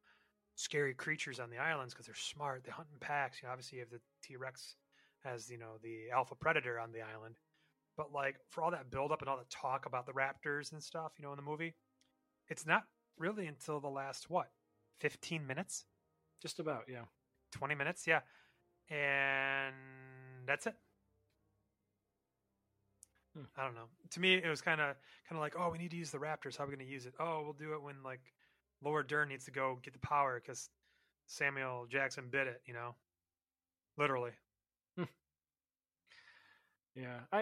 scary 0.60 0.92
creatures 0.92 1.40
on 1.40 1.48
the 1.48 1.56
islands 1.56 1.94
because 1.94 2.04
they're 2.06 2.14
smart. 2.14 2.64
They 2.64 2.70
hunt 2.70 2.88
in 2.92 2.98
packs. 2.98 3.40
You 3.40 3.48
know, 3.48 3.52
obviously 3.52 3.78
you 3.78 3.82
have 3.84 3.90
the 3.90 4.00
T 4.22 4.36
Rex 4.36 4.76
as 5.24 5.50
you 5.50 5.58
know 5.58 5.78
the 5.82 6.10
alpha 6.14 6.34
predator 6.34 6.78
on 6.78 6.92
the 6.92 7.00
island. 7.00 7.36
But 7.96 8.12
like 8.12 8.36
for 8.50 8.62
all 8.62 8.70
that 8.70 8.90
build 8.90 9.10
up 9.10 9.20
and 9.20 9.28
all 9.28 9.38
the 9.38 9.44
talk 9.50 9.86
about 9.86 10.06
the 10.06 10.12
Raptors 10.12 10.72
and 10.72 10.82
stuff, 10.82 11.12
you 11.18 11.24
know, 11.24 11.32
in 11.32 11.36
the 11.36 11.42
movie, 11.42 11.74
it's 12.48 12.66
not 12.66 12.84
really 13.18 13.46
until 13.46 13.80
the 13.80 13.88
last 13.88 14.28
what, 14.28 14.50
fifteen 14.98 15.46
minutes, 15.46 15.86
Just 16.42 16.60
about, 16.60 16.84
yeah. 16.88 17.04
twenty 17.52 17.74
minutes, 17.74 18.06
yeah, 18.06 18.20
and 18.88 19.74
that's 20.46 20.66
it. 20.66 20.74
Hmm. 23.34 23.44
I 23.56 23.64
don't 23.64 23.74
know. 23.74 23.88
To 24.10 24.20
me, 24.20 24.34
it 24.34 24.48
was 24.48 24.60
kind 24.60 24.80
of 24.80 24.96
kind 25.28 25.38
of 25.38 25.40
like, 25.40 25.54
oh, 25.58 25.70
we 25.70 25.78
need 25.78 25.90
to 25.92 25.96
use 25.96 26.10
the 26.10 26.18
Raptors. 26.18 26.56
How 26.56 26.64
are 26.64 26.66
we 26.66 26.74
going 26.74 26.86
to 26.86 26.92
use 26.92 27.06
it? 27.06 27.14
Oh, 27.18 27.42
we'll 27.44 27.52
do 27.52 27.74
it 27.74 27.82
when 27.82 28.02
like 28.04 28.20
Laura 28.82 29.06
Dern 29.06 29.28
needs 29.28 29.44
to 29.46 29.50
go 29.50 29.78
get 29.82 29.92
the 29.92 29.98
power 30.00 30.40
because 30.40 30.68
Samuel 31.26 31.86
Jackson 31.88 32.28
bit 32.30 32.46
it. 32.46 32.62
You 32.66 32.74
know, 32.74 32.94
literally. 33.98 34.32
Yeah, 36.94 37.20
I, 37.32 37.38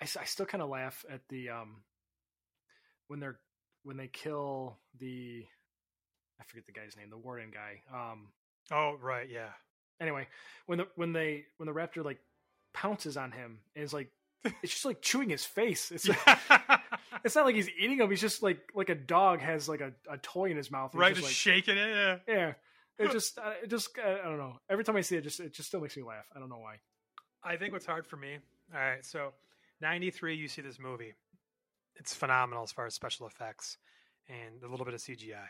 I, 0.00 0.02
I 0.02 0.24
still 0.24 0.46
kind 0.46 0.62
of 0.62 0.68
laugh 0.68 1.04
at 1.10 1.20
the 1.28 1.50
um 1.50 1.82
when 3.08 3.20
they're 3.20 3.38
when 3.84 3.96
they 3.96 4.08
kill 4.08 4.78
the 4.98 5.44
I 6.40 6.44
forget 6.44 6.66
the 6.66 6.72
guy's 6.72 6.96
name, 6.96 7.10
the 7.10 7.16
warden 7.18 7.50
guy. 7.52 7.82
Um, 7.92 8.28
Oh, 8.72 8.96
right, 9.00 9.28
yeah. 9.30 9.50
anyway, 10.00 10.26
when 10.66 10.78
the 10.78 10.86
when 10.96 11.12
they 11.12 11.44
when 11.58 11.66
the 11.66 11.72
raptor 11.72 12.04
like 12.04 12.18
pounces 12.72 13.16
on 13.16 13.30
him 13.30 13.58
and 13.76 13.84
is 13.84 13.92
like 13.92 14.10
it's 14.62 14.72
just 14.72 14.84
like 14.84 15.00
chewing 15.02 15.28
his 15.30 15.44
face. 15.44 15.92
It's 15.92 16.08
it's 17.24 17.36
not 17.36 17.44
like 17.44 17.54
he's 17.54 17.70
eating 17.78 17.98
them. 17.98 18.10
He's 18.10 18.20
just 18.20 18.42
like 18.42 18.70
like 18.74 18.88
a 18.88 18.94
dog 18.94 19.40
has 19.40 19.68
like 19.68 19.80
a, 19.80 19.92
a 20.10 20.18
toy 20.18 20.50
in 20.50 20.56
his 20.56 20.70
mouth. 20.70 20.92
he's 20.92 21.00
right, 21.00 21.14
just 21.14 21.26
just 21.26 21.46
like, 21.46 21.54
shaking 21.56 21.76
it. 21.76 21.90
Yeah. 21.90 22.16
yeah. 22.26 22.52
It 22.98 23.10
just 23.12 23.38
it 23.62 23.68
just 23.68 23.90
I 23.98 24.24
don't 24.24 24.38
know. 24.38 24.58
Every 24.68 24.84
time 24.84 24.96
I 24.96 25.00
see 25.02 25.16
it, 25.16 25.22
just 25.22 25.40
it 25.40 25.52
just 25.52 25.68
still 25.68 25.80
makes 25.80 25.96
me 25.96 26.02
laugh. 26.02 26.26
I 26.34 26.38
don't 26.38 26.48
know 26.48 26.58
why. 26.58 26.76
I 27.42 27.56
think 27.56 27.72
what's 27.72 27.86
hard 27.86 28.06
for 28.06 28.16
me. 28.16 28.38
All 28.72 28.80
right, 28.80 29.04
so 29.04 29.32
93, 29.80 30.34
you 30.34 30.48
see 30.48 30.62
this 30.62 30.78
movie. 30.78 31.14
It's 31.96 32.14
phenomenal 32.14 32.62
as 32.64 32.72
far 32.72 32.86
as 32.86 32.94
special 32.94 33.26
effects 33.26 33.76
and 34.28 34.62
a 34.62 34.68
little 34.68 34.86
bit 34.86 34.94
of 34.94 35.00
CGI. 35.00 35.48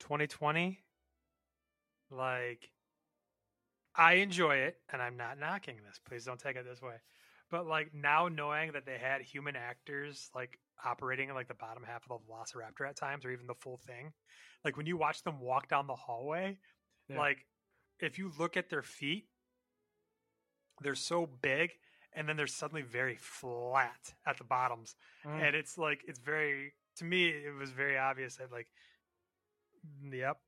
2020, 0.00 0.80
like, 2.10 2.70
I 3.94 4.14
enjoy 4.14 4.56
it, 4.56 4.76
and 4.92 5.00
I'm 5.00 5.16
not 5.16 5.38
knocking 5.38 5.76
this. 5.86 6.00
Please 6.04 6.24
don't 6.24 6.40
take 6.40 6.56
it 6.56 6.66
this 6.68 6.82
way. 6.82 6.96
But 7.54 7.68
like 7.68 7.94
now 7.94 8.26
knowing 8.26 8.72
that 8.72 8.84
they 8.84 8.98
had 8.98 9.22
human 9.22 9.54
actors 9.54 10.28
like 10.34 10.58
operating 10.84 11.28
in 11.28 11.36
like 11.36 11.46
the 11.46 11.54
bottom 11.54 11.84
half 11.84 12.02
of 12.02 12.08
the 12.08 12.32
Velociraptor 12.32 12.88
at 12.88 12.96
times, 12.96 13.24
or 13.24 13.30
even 13.30 13.46
the 13.46 13.54
full 13.54 13.76
thing, 13.76 14.12
like 14.64 14.76
when 14.76 14.86
you 14.86 14.96
watch 14.96 15.22
them 15.22 15.38
walk 15.38 15.68
down 15.68 15.86
the 15.86 15.94
hallway, 15.94 16.58
Yeah. 17.06 17.16
like 17.18 17.46
if 18.00 18.18
you 18.18 18.32
look 18.40 18.56
at 18.56 18.70
their 18.70 18.82
feet, 18.82 19.28
they're 20.80 20.96
so 20.96 21.26
big, 21.26 21.70
and 22.12 22.28
then 22.28 22.36
they're 22.36 22.48
suddenly 22.48 22.82
very 22.82 23.14
flat 23.14 24.12
at 24.26 24.36
the 24.36 24.42
bottoms, 24.44 24.96
Mm. 25.24 25.40
and 25.46 25.54
it's 25.54 25.78
like 25.78 26.02
it's 26.08 26.18
very 26.18 26.74
to 26.96 27.04
me 27.04 27.28
it 27.28 27.54
was 27.54 27.70
very 27.70 27.96
obvious 27.96 28.34
that 28.38 28.50
like, 28.50 28.66
yep, 30.02 30.40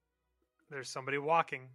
there's 0.70 0.90
somebody 0.90 1.18
walking. 1.18 1.68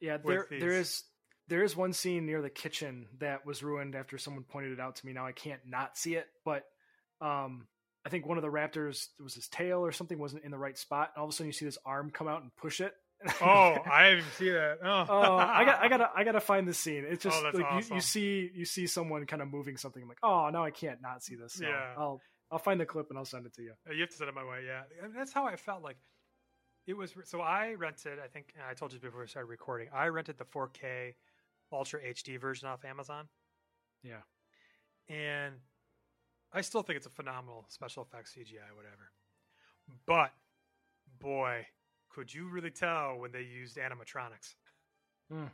Yeah, 0.00 0.16
there 0.16 0.46
there 0.48 0.80
is 0.80 1.04
there 1.48 1.62
is 1.62 1.76
one 1.76 1.92
scene 1.92 2.26
near 2.26 2.40
the 2.42 2.50
kitchen 2.50 3.06
that 3.18 3.44
was 3.44 3.62
ruined 3.62 3.94
after 3.94 4.16
someone 4.18 4.44
pointed 4.44 4.72
it 4.72 4.80
out 4.80 4.96
to 4.96 5.06
me. 5.06 5.12
Now 5.12 5.26
I 5.26 5.32
can't 5.32 5.60
not 5.66 5.96
see 5.98 6.14
it, 6.14 6.26
but 6.44 6.64
um 7.20 7.66
I 8.04 8.08
think 8.08 8.26
one 8.26 8.36
of 8.38 8.42
the 8.42 8.48
raptors 8.50 9.08
it 9.18 9.22
was 9.22 9.34
his 9.34 9.48
tail 9.48 9.80
or 9.84 9.92
something 9.92 10.18
wasn't 10.18 10.44
in 10.44 10.50
the 10.50 10.58
right 10.58 10.76
spot. 10.78 11.10
And 11.14 11.20
all 11.20 11.28
of 11.28 11.30
a 11.30 11.32
sudden 11.34 11.46
you 11.48 11.52
see 11.52 11.64
this 11.64 11.78
arm 11.84 12.10
come 12.10 12.28
out 12.28 12.42
and 12.42 12.54
push 12.56 12.80
it. 12.80 12.94
Oh, 13.40 13.76
I 13.88 14.10
didn't 14.10 14.32
see 14.36 14.50
that. 14.50 14.78
Oh, 14.82 15.06
oh, 15.08 15.36
I 15.36 15.64
got 15.64 15.80
I 15.80 15.88
gotta 15.88 16.10
I 16.16 16.24
gotta 16.24 16.40
find 16.40 16.66
this 16.66 16.78
scene. 16.78 17.04
It's 17.08 17.22
just 17.22 17.38
Oh, 17.40 17.44
like 17.44 17.54
you, 17.58 17.64
awesome. 17.64 17.94
you 17.96 18.00
see 18.00 18.50
you 18.54 18.64
see 18.64 18.86
someone 18.88 19.26
kind 19.26 19.40
of 19.42 19.48
moving 19.48 19.76
something. 19.76 20.02
I'm 20.02 20.08
like, 20.08 20.18
oh 20.24 20.48
now 20.52 20.64
I 20.64 20.70
can't 20.72 21.00
not 21.00 21.22
see 21.22 21.36
this. 21.36 21.54
So 21.54 21.64
Yeah. 21.64 21.94
I'll 21.96 22.20
I'll 22.50 22.58
find 22.58 22.80
the 22.80 22.86
clip 22.86 23.06
and 23.10 23.18
I'll 23.18 23.24
send 23.24 23.46
it 23.46 23.54
to 23.54 23.62
you. 23.62 23.72
You 23.94 24.00
have 24.00 24.10
to 24.10 24.16
send 24.16 24.28
it 24.28 24.34
my 24.34 24.44
way, 24.44 24.64
yeah. 24.66 24.82
That's 25.16 25.32
how 25.32 25.46
I 25.46 25.54
felt 25.56 25.82
like 25.82 25.96
it 26.86 26.94
was. 26.96 27.14
So 27.24 27.40
I 27.40 27.74
rented, 27.74 28.18
I 28.18 28.26
think 28.26 28.54
I 28.68 28.74
told 28.74 28.92
you 28.92 28.98
before 28.98 29.20
we 29.20 29.28
started 29.28 29.48
recording, 29.48 29.88
I 29.94 30.08
rented 30.08 30.36
the 30.36 30.44
4K 30.44 31.14
Ultra 31.72 32.00
HD 32.00 32.40
version 32.40 32.68
off 32.68 32.84
Amazon. 32.84 33.28
Yeah. 34.02 34.22
And 35.08 35.54
I 36.52 36.60
still 36.60 36.82
think 36.82 36.96
it's 36.96 37.06
a 37.06 37.10
phenomenal 37.10 37.66
special 37.68 38.02
effects 38.02 38.34
CGI, 38.36 38.76
whatever. 38.76 39.10
But 40.06 40.32
boy, 41.20 41.66
could 42.10 42.32
you 42.32 42.48
really 42.48 42.70
tell 42.70 43.18
when 43.18 43.32
they 43.32 43.42
used 43.42 43.76
animatronics? 43.76 44.54
Hmm. 45.30 45.46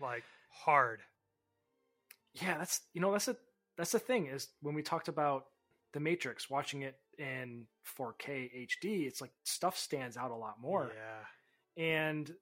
Like 0.00 0.24
hard. 0.50 1.00
Yeah, 2.34 2.58
that's 2.58 2.80
you 2.92 3.00
know 3.00 3.12
that's 3.12 3.28
a 3.28 3.36
that's 3.76 3.92
the 3.92 3.98
thing 3.98 4.26
is 4.26 4.48
when 4.60 4.74
we 4.74 4.82
talked 4.82 5.08
about 5.08 5.46
the 5.92 6.00
Matrix, 6.00 6.50
watching 6.50 6.82
it 6.82 6.96
in 7.18 7.66
4K 7.98 8.68
HD, 8.68 9.06
it's 9.06 9.20
like 9.20 9.30
stuff 9.44 9.78
stands 9.78 10.16
out 10.16 10.32
a 10.32 10.36
lot 10.36 10.60
more. 10.60 10.90
Yeah. 11.76 11.84
And 11.84 12.32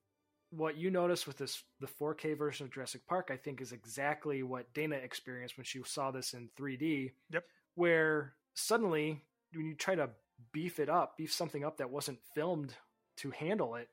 what 0.55 0.77
you 0.77 0.91
notice 0.91 1.25
with 1.25 1.37
this 1.37 1.63
the 1.79 1.87
4K 1.87 2.37
version 2.37 2.65
of 2.65 2.71
Jurassic 2.71 3.05
Park, 3.07 3.29
I 3.31 3.37
think, 3.37 3.61
is 3.61 3.71
exactly 3.71 4.43
what 4.43 4.73
Dana 4.73 4.95
experienced 4.95 5.57
when 5.57 5.65
she 5.65 5.81
saw 5.85 6.11
this 6.11 6.33
in 6.33 6.49
3D. 6.57 7.11
Yep. 7.31 7.43
Where 7.75 8.33
suddenly, 8.53 9.21
when 9.53 9.65
you 9.65 9.75
try 9.75 9.95
to 9.95 10.09
beef 10.51 10.79
it 10.79 10.89
up, 10.89 11.17
beef 11.17 11.31
something 11.33 11.63
up 11.63 11.77
that 11.77 11.89
wasn't 11.89 12.19
filmed 12.35 12.75
to 13.17 13.31
handle 13.31 13.75
it, 13.75 13.89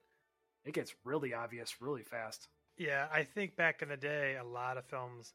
it 0.65 0.75
gets 0.75 0.95
really 1.05 1.33
obvious 1.33 1.81
really 1.81 2.03
fast. 2.03 2.49
Yeah, 2.77 3.09
I 3.13 3.25
think 3.25 3.57
back 3.57 3.83
in 3.83 3.89
the 3.89 3.97
day, 3.97 4.37
a 4.37 4.45
lot 4.45 4.77
of 4.77 4.85
films 4.87 5.35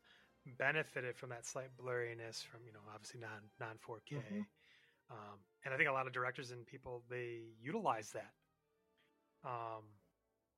benefited 0.58 1.16
from 1.18 1.30
that 1.30 1.46
slight 1.46 1.76
blurriness 1.76 2.44
from 2.44 2.62
you 2.66 2.74
know 2.74 2.80
obviously 2.94 3.20
non 3.20 3.50
non 3.60 3.78
4K, 3.80 4.16
Mhm. 4.16 4.46
um, 5.10 5.40
and 5.64 5.74
I 5.74 5.78
think 5.78 5.90
a 5.90 5.94
lot 5.94 6.06
of 6.08 6.14
directors 6.14 6.52
and 6.52 6.66
people 6.68 7.04
they 7.10 7.56
utilize 7.60 8.12
that, 8.12 8.34
um, 9.44 9.84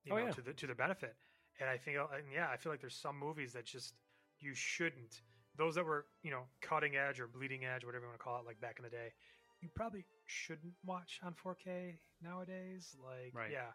you 0.07 0.13
Oh, 0.13 0.17
know, 0.19 0.25
yeah. 0.25 0.31
to 0.31 0.41
the 0.41 0.53
to 0.53 0.65
their 0.67 0.75
benefit. 0.75 1.15
And 1.59 1.69
I 1.69 1.77
think, 1.77 1.97
and 1.97 2.23
yeah, 2.33 2.49
I 2.51 2.57
feel 2.57 2.71
like 2.71 2.81
there's 2.81 2.95
some 2.95 3.17
movies 3.17 3.53
that 3.53 3.65
just 3.65 3.93
you 4.39 4.53
shouldn't. 4.53 5.21
Those 5.57 5.75
that 5.75 5.85
were 5.85 6.05
you 6.23 6.31
know 6.31 6.43
cutting 6.61 6.95
edge 6.95 7.19
or 7.19 7.27
bleeding 7.27 7.65
edge, 7.65 7.83
whatever 7.83 8.03
you 8.05 8.09
want 8.09 8.19
to 8.19 8.23
call 8.23 8.39
it, 8.39 8.45
like 8.45 8.59
back 8.61 8.75
in 8.79 8.83
the 8.83 8.89
day, 8.91 9.13
you 9.61 9.69
probably 9.75 10.05
shouldn't 10.25 10.73
watch 10.85 11.19
on 11.23 11.33
4K 11.33 11.99
nowadays. 12.21 12.95
Like, 13.03 13.33
Right. 13.33 13.51
yeah. 13.51 13.71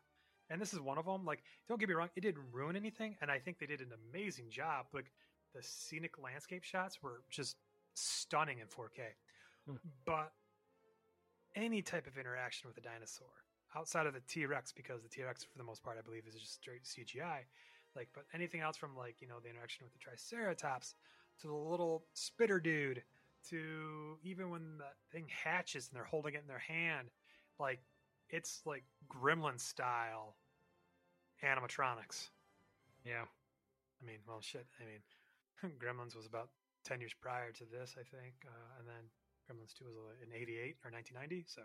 And 0.50 0.60
this 0.60 0.72
is 0.72 0.80
one 0.80 0.98
of 0.98 1.06
them. 1.06 1.24
Like, 1.24 1.42
don't 1.68 1.80
get 1.80 1.88
me 1.88 1.94
wrong, 1.94 2.10
it 2.14 2.20
didn't 2.20 2.44
ruin 2.52 2.76
anything, 2.76 3.16
and 3.20 3.30
I 3.30 3.38
think 3.38 3.58
they 3.58 3.66
did 3.66 3.80
an 3.80 3.92
amazing 4.10 4.50
job. 4.50 4.86
Like, 4.92 5.10
the 5.54 5.62
scenic 5.62 6.18
landscape 6.22 6.62
shots 6.62 7.02
were 7.02 7.22
just 7.30 7.56
stunning 7.94 8.58
in 8.60 8.66
4K. 8.68 9.02
Hmm. 9.66 9.76
But 10.06 10.32
any 11.54 11.82
type 11.82 12.06
of 12.06 12.16
interaction 12.16 12.68
with 12.68 12.76
a 12.78 12.80
dinosaur 12.80 13.41
outside 13.76 14.06
of 14.06 14.14
the 14.14 14.20
T 14.20 14.46
Rex, 14.46 14.72
because 14.72 15.02
the 15.02 15.08
T 15.08 15.22
Rex 15.22 15.44
for 15.44 15.58
the 15.58 15.64
most 15.64 15.82
part, 15.82 15.96
I 15.98 16.02
believe, 16.02 16.26
is 16.26 16.34
just 16.34 16.54
straight 16.54 16.84
CGI. 16.84 17.44
Like, 17.94 18.08
but 18.14 18.24
anything 18.32 18.60
else 18.60 18.76
from 18.76 18.96
like 18.96 19.16
you 19.20 19.28
know 19.28 19.40
the 19.42 19.50
interaction 19.50 19.84
with 19.84 19.92
the 19.92 19.98
Triceratops 19.98 20.94
to 21.40 21.46
the 21.46 21.54
little 21.54 22.04
spitter 22.14 22.60
dude 22.60 23.02
to 23.50 24.18
even 24.22 24.50
when 24.50 24.78
the 24.78 24.84
thing 25.10 25.26
hatches 25.28 25.88
and 25.88 25.96
they're 25.96 26.04
holding 26.04 26.34
it 26.34 26.42
in 26.42 26.48
their 26.48 26.58
hand, 26.58 27.08
like 27.58 27.80
it's 28.30 28.62
like 28.64 28.84
Gremlin 29.08 29.60
style 29.60 30.36
animatronics. 31.44 32.30
Yeah. 33.04 33.24
I 34.02 34.06
mean, 34.06 34.18
well, 34.26 34.40
shit. 34.40 34.66
I 34.80 34.84
mean, 34.84 35.74
Gremlins 35.78 36.16
was 36.16 36.26
about 36.26 36.48
ten 36.84 37.00
years 37.00 37.14
prior 37.20 37.52
to 37.52 37.64
this, 37.64 37.94
I 37.98 38.02
think, 38.02 38.34
uh, 38.46 38.78
and 38.78 38.88
then 38.88 39.04
Gremlins 39.46 39.74
Two 39.74 39.84
was 39.84 39.96
uh, 39.96 40.24
in 40.24 40.32
'88 40.32 40.76
or 40.84 40.90
1990. 40.90 41.44
So 41.46 41.62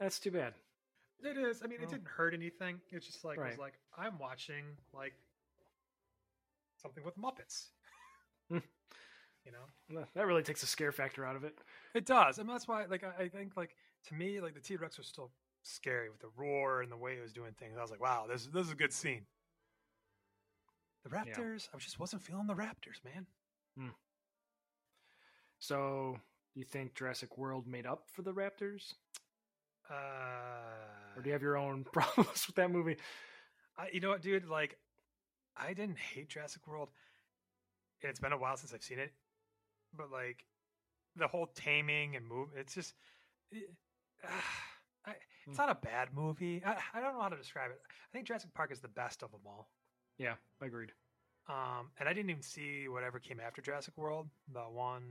That's 0.00 0.18
too 0.18 0.30
bad. 0.30 0.54
it 1.22 1.36
is. 1.38 1.62
I 1.62 1.66
mean, 1.66 1.80
it 1.80 1.88
didn't 1.88 2.06
hurt 2.06 2.34
anything. 2.34 2.80
It's 2.90 3.06
just 3.06 3.24
like 3.24 3.38
it 3.38 3.40
Right. 3.40 3.50
was 3.50 3.58
like 3.58 3.74
I'm 3.96 4.18
watching 4.18 4.64
like 4.92 5.14
something 6.82 7.02
with 7.04 7.16
Muppets. 7.18 7.68
Hmm. 8.50 8.58
you 9.46 9.52
know, 9.52 9.64
Well, 9.90 10.08
That 10.14 10.26
really 10.26 10.42
takes 10.42 10.60
the 10.60 10.66
scare 10.66 10.92
factor 10.92 11.24
out 11.24 11.36
of 11.36 11.44
it. 11.44 11.58
it 11.94 12.04
does. 12.04 12.38
and 12.38 12.48
that's 12.48 12.68
why. 12.68 12.84
Like, 12.86 13.04
I, 13.04 13.24
I 13.24 13.28
think 13.28 13.56
like 13.56 13.74
to 14.08 14.14
me, 14.14 14.40
like 14.40 14.54
the 14.54 14.60
T 14.60 14.76
Rex 14.76 14.98
was 14.98 15.06
still 15.06 15.30
scary 15.62 16.10
with 16.10 16.20
the 16.20 16.28
roar 16.36 16.82
and 16.82 16.92
the 16.92 16.96
way 16.96 17.16
it 17.16 17.22
was 17.22 17.32
doing 17.32 17.52
things. 17.58 17.76
I 17.78 17.82
was 17.82 17.90
like, 17.90 18.00
wow, 18.02 18.26
this 18.28 18.46
this 18.46 18.66
is 18.66 18.72
a 18.72 18.76
good 18.76 18.92
scene. 18.92 19.26
The 21.04 21.10
Raptors, 21.10 21.68
I 21.74 21.78
just 21.78 21.98
wasn't 22.00 22.22
feeling 22.22 22.46
the 22.48 22.54
Raptors, 22.54 23.02
man. 23.04 23.26
So, 25.58 26.18
do 26.54 26.60
you 26.60 26.66
think 26.66 26.94
Jurassic 26.94 27.38
World 27.38 27.66
made 27.66 27.86
up 27.86 28.08
for 28.12 28.22
the 28.22 28.32
Raptors, 28.32 28.94
Uh, 29.90 31.16
or 31.16 31.22
do 31.22 31.28
you 31.28 31.32
have 31.32 31.42
your 31.42 31.56
own 31.56 31.84
problems 31.92 32.46
with 32.46 32.56
that 32.56 32.70
movie? 32.70 32.96
I, 33.78 33.88
you 33.92 34.00
know 34.00 34.10
what, 34.10 34.22
dude? 34.22 34.46
Like, 34.46 34.78
I 35.56 35.72
didn't 35.74 35.98
hate 35.98 36.28
Jurassic 36.28 36.66
World. 36.66 36.90
And 38.02 38.10
it's 38.10 38.20
been 38.20 38.32
a 38.32 38.38
while 38.38 38.56
since 38.56 38.74
I've 38.74 38.82
seen 38.82 38.98
it, 38.98 39.12
but 39.96 40.10
like, 40.12 40.44
the 41.16 41.26
whole 41.26 41.46
taming 41.54 42.14
and 42.14 42.26
move, 42.26 42.48
it's 42.54 42.74
just, 42.74 42.92
it, 43.50 43.70
I, 45.06 45.12
it's 45.46 45.56
not 45.56 45.70
a 45.70 45.74
bad 45.74 46.08
movie. 46.14 46.62
I, 46.64 46.76
I 46.92 47.00
don't 47.00 47.14
know 47.14 47.22
how 47.22 47.30
to 47.30 47.36
describe 47.36 47.70
it. 47.70 47.80
I 47.88 48.08
think 48.12 48.26
Jurassic 48.26 48.52
Park 48.52 48.70
is 48.70 48.80
the 48.80 48.88
best 48.88 49.22
of 49.22 49.30
them 49.30 49.40
all. 49.46 49.70
Yeah, 50.18 50.34
I 50.60 50.66
agreed. 50.66 50.92
Um, 51.48 51.90
and 51.98 52.08
I 52.08 52.12
didn't 52.12 52.30
even 52.30 52.42
see 52.42 52.88
whatever 52.88 53.18
came 53.18 53.40
after 53.40 53.62
Jurassic 53.62 53.96
World. 53.96 54.28
The 54.52 54.60
one, 54.60 55.04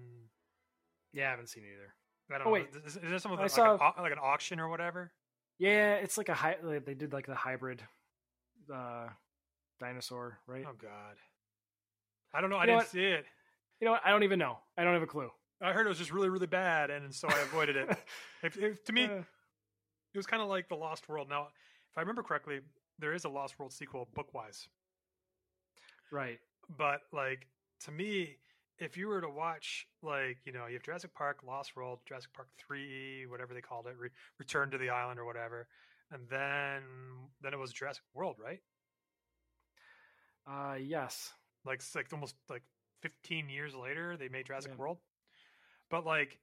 Yeah, 1.13 1.27
I 1.27 1.31
haven't 1.31 1.47
seen 1.49 1.63
it 1.63 1.73
either. 1.73 1.93
I 2.31 2.37
don't 2.37 2.41
Oh, 2.41 2.49
know. 2.49 2.53
wait. 2.53 2.67
Is, 2.85 2.95
is 2.95 3.01
there 3.09 3.19
something 3.19 3.39
like, 3.39 3.49
saw- 3.49 3.73
an, 3.75 4.03
like 4.03 4.11
an 4.11 4.19
auction 4.21 4.59
or 4.59 4.67
whatever? 4.69 5.11
Yeah, 5.57 5.95
it's 5.95 6.17
like 6.17 6.29
a 6.29 6.33
hy- 6.33 6.57
they 6.85 6.93
did 6.93 7.13
like 7.13 7.27
the 7.27 7.35
hybrid 7.35 7.81
uh 8.73 9.07
dinosaur, 9.79 10.39
right? 10.47 10.65
Oh 10.67 10.73
God, 10.81 11.15
I 12.33 12.41
don't 12.41 12.49
know. 12.49 12.57
I 12.57 12.61
know 12.61 12.73
didn't 12.73 12.77
what? 12.77 12.87
see 12.89 13.03
it. 13.05 13.25
You 13.79 13.85
know 13.85 13.91
what? 13.91 14.01
I 14.05 14.09
don't 14.09 14.23
even 14.23 14.39
know. 14.39 14.57
I 14.77 14.83
don't 14.83 14.93
have 14.93 15.01
a 15.03 15.07
clue. 15.07 15.29
I 15.61 15.71
heard 15.71 15.85
it 15.85 15.89
was 15.89 15.97
just 15.97 16.11
really, 16.11 16.29
really 16.29 16.47
bad, 16.47 16.89
and 16.89 17.13
so 17.13 17.27
I 17.29 17.39
avoided 17.41 17.75
it. 17.77 17.89
If, 18.43 18.57
if, 18.57 18.83
to 18.85 18.93
me, 18.93 19.05
Uh, 19.05 19.23
it 20.13 20.17
was 20.17 20.27
kind 20.27 20.41
of 20.43 20.49
like 20.49 20.67
the 20.69 20.75
Lost 20.75 21.07
World. 21.09 21.29
Now, 21.29 21.47
if 21.91 21.97
I 21.97 22.01
remember 22.01 22.21
correctly, 22.21 22.59
there 22.99 23.13
is 23.13 23.25
a 23.25 23.29
Lost 23.29 23.57
World 23.57 23.73
sequel 23.73 24.07
book-wise, 24.13 24.67
right. 26.11 26.39
but 26.77 27.01
like 27.11 27.47
to 27.85 27.91
me, 27.91 28.37
if 28.79 28.97
you 28.97 29.07
were 29.07 29.21
to 29.21 29.29
watch, 29.29 29.87
like 30.01 30.37
you 30.45 30.51
know, 30.51 30.67
you 30.67 30.73
have 30.73 30.83
Jurassic 30.83 31.13
Park, 31.13 31.39
Lost 31.45 31.75
World, 31.75 31.99
Jurassic 32.07 32.33
Park 32.33 32.49
Three, 32.57 33.25
whatever 33.25 33.53
they 33.53 33.61
called 33.61 33.87
it, 33.87 33.95
Re- 33.97 34.09
Return 34.39 34.71
to 34.71 34.77
the 34.77 34.89
Island 34.89 35.19
or 35.19 35.25
whatever, 35.25 35.67
and 36.11 36.27
then 36.29 36.83
then 37.41 37.53
it 37.53 37.59
was 37.59 37.71
Jurassic 37.73 38.03
World, 38.13 38.37
right? 38.43 38.59
Uh 40.47 40.75
yes. 40.75 41.33
Like 41.65 41.81
like 41.95 42.07
almost 42.13 42.35
like 42.49 42.63
15 43.01 43.49
years 43.49 43.73
later, 43.75 44.17
they 44.17 44.29
made 44.29 44.45
Jurassic 44.45 44.71
Yeah. 44.73 44.77
World, 44.77 44.97
but 45.89 46.05
like 46.05 46.39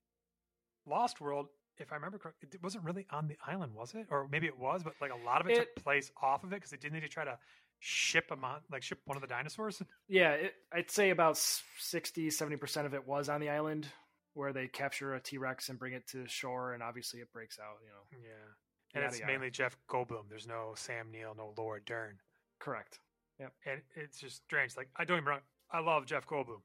Lost 0.87 1.21
World. 1.21 1.49
If 1.79 1.91
I 1.91 1.95
remember 1.97 2.19
correctly, 2.19 2.49
it 2.53 2.63
wasn't 2.63 2.85
really 2.85 3.07
on 3.11 3.29
the 3.29 3.37
island, 3.47 3.75
was 3.75 3.95
it? 3.95 4.07
Or 4.11 4.29
maybe 4.31 4.47
it 4.47 4.59
was, 4.59 4.83
but 4.83 4.93
like 5.01 5.11
a 5.11 5.17
lot 5.17 5.41
of 5.41 5.47
it, 5.49 5.53
It- 5.53 5.75
took 5.75 5.85
place 5.85 6.11
off 6.21 6.45
of 6.45 6.53
it 6.53 6.57
because 6.57 6.71
they 6.71 6.77
didn't 6.77 6.95
need 6.95 7.01
to 7.01 7.09
try 7.09 7.25
to 7.25 7.39
ship 7.85 8.27
a 8.31 8.37
mon- 8.37 8.61
like 8.71 8.83
ship 8.83 9.01
one 9.07 9.17
of 9.17 9.21
the 9.21 9.27
dinosaurs. 9.27 9.83
Yeah, 10.09 10.33
it, 10.33 10.55
I'd 10.73 10.91
say 10.91 11.11
about 11.11 11.37
60, 11.37 12.29
70% 12.29 12.87
of 12.87 12.95
it 12.95 13.07
was 13.07 13.29
on 13.29 13.41
the 13.41 13.49
island 13.49 13.89
where 14.35 14.53
they 14.53 14.69
capture 14.69 15.15
a 15.15 15.21
T 15.21 15.39
Rex 15.39 15.69
and 15.69 15.79
bring 15.79 15.93
it 15.93 16.07
to 16.09 16.27
shore, 16.29 16.75
and 16.75 16.83
obviously 16.83 17.21
it 17.21 17.33
breaks 17.33 17.59
out, 17.59 17.79
you 17.83 17.89
know. 17.89 18.29
Yeah, 18.29 19.01
and 19.01 19.05
it's 19.05 19.21
mainly 19.27 19.51
Jeff 19.51 19.77
Goldblum. 19.91 20.29
There's 20.29 20.47
no 20.47 20.73
Sam 20.77 21.11
Neill, 21.11 21.35
no 21.37 21.55
Laura 21.57 21.81
Dern, 21.85 22.19
Correct. 22.61 23.01
Yeah. 23.41 23.49
And 23.67 23.81
it's 23.97 24.21
just 24.21 24.37
strange. 24.45 24.77
Like 24.77 24.89
I 24.97 25.05
don't 25.05 25.17
even 25.17 25.29
wrong, 25.29 25.41
I 25.71 25.81
love 25.81 26.07
Jeff 26.07 26.27
Goldblum. 26.27 26.61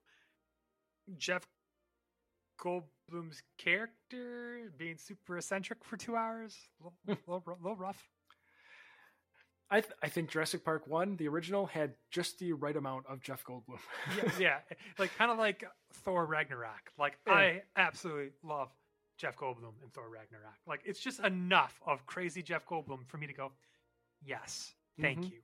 Jeff 1.18 1.48
Goldblum's 2.62 3.42
character 3.58 4.72
being 4.78 4.98
super 4.98 5.38
eccentric 5.38 5.84
for 5.84 5.98
two 5.98 6.16
hours, 6.16 6.56
a 6.82 6.84
little, 7.08 7.22
little, 7.28 7.58
little 7.62 7.78
rough. 7.78 8.08
I, 9.70 9.82
th- 9.82 9.94
I 10.02 10.08
think 10.08 10.30
Jurassic 10.30 10.64
Park 10.64 10.88
1, 10.88 11.18
the 11.18 11.28
original, 11.28 11.66
had 11.66 11.94
just 12.10 12.40
the 12.40 12.54
right 12.54 12.76
amount 12.76 13.06
of 13.08 13.22
Jeff 13.22 13.44
Goldblum. 13.44 13.80
yeah, 14.18 14.32
yeah, 14.40 14.58
like 14.98 15.14
kind 15.18 15.30
of 15.30 15.38
like 15.38 15.64
Thor 15.94 16.26
Ragnarok. 16.26 16.92
Like 16.98 17.18
Yeah. 17.28 17.34
I 17.34 17.62
absolutely 17.76 18.30
love 18.44 18.70
Jeff 19.18 19.36
Goldblum 19.36 19.74
and 19.84 19.92
Thor 19.94 20.10
Ragnarok. 20.10 20.56
Like 20.66 20.82
it's 20.86 21.00
just 21.02 21.20
enough 21.20 21.82
of 21.86 22.06
crazy 22.06 22.42
Jeff 22.42 22.66
Goldblum 22.66 23.06
for 23.08 23.18
me 23.18 23.28
to 23.28 23.34
go, 23.34 23.52
yes, 24.24 24.74
thank 25.02 25.20
Mhm. 25.20 25.32
you. 25.32 25.40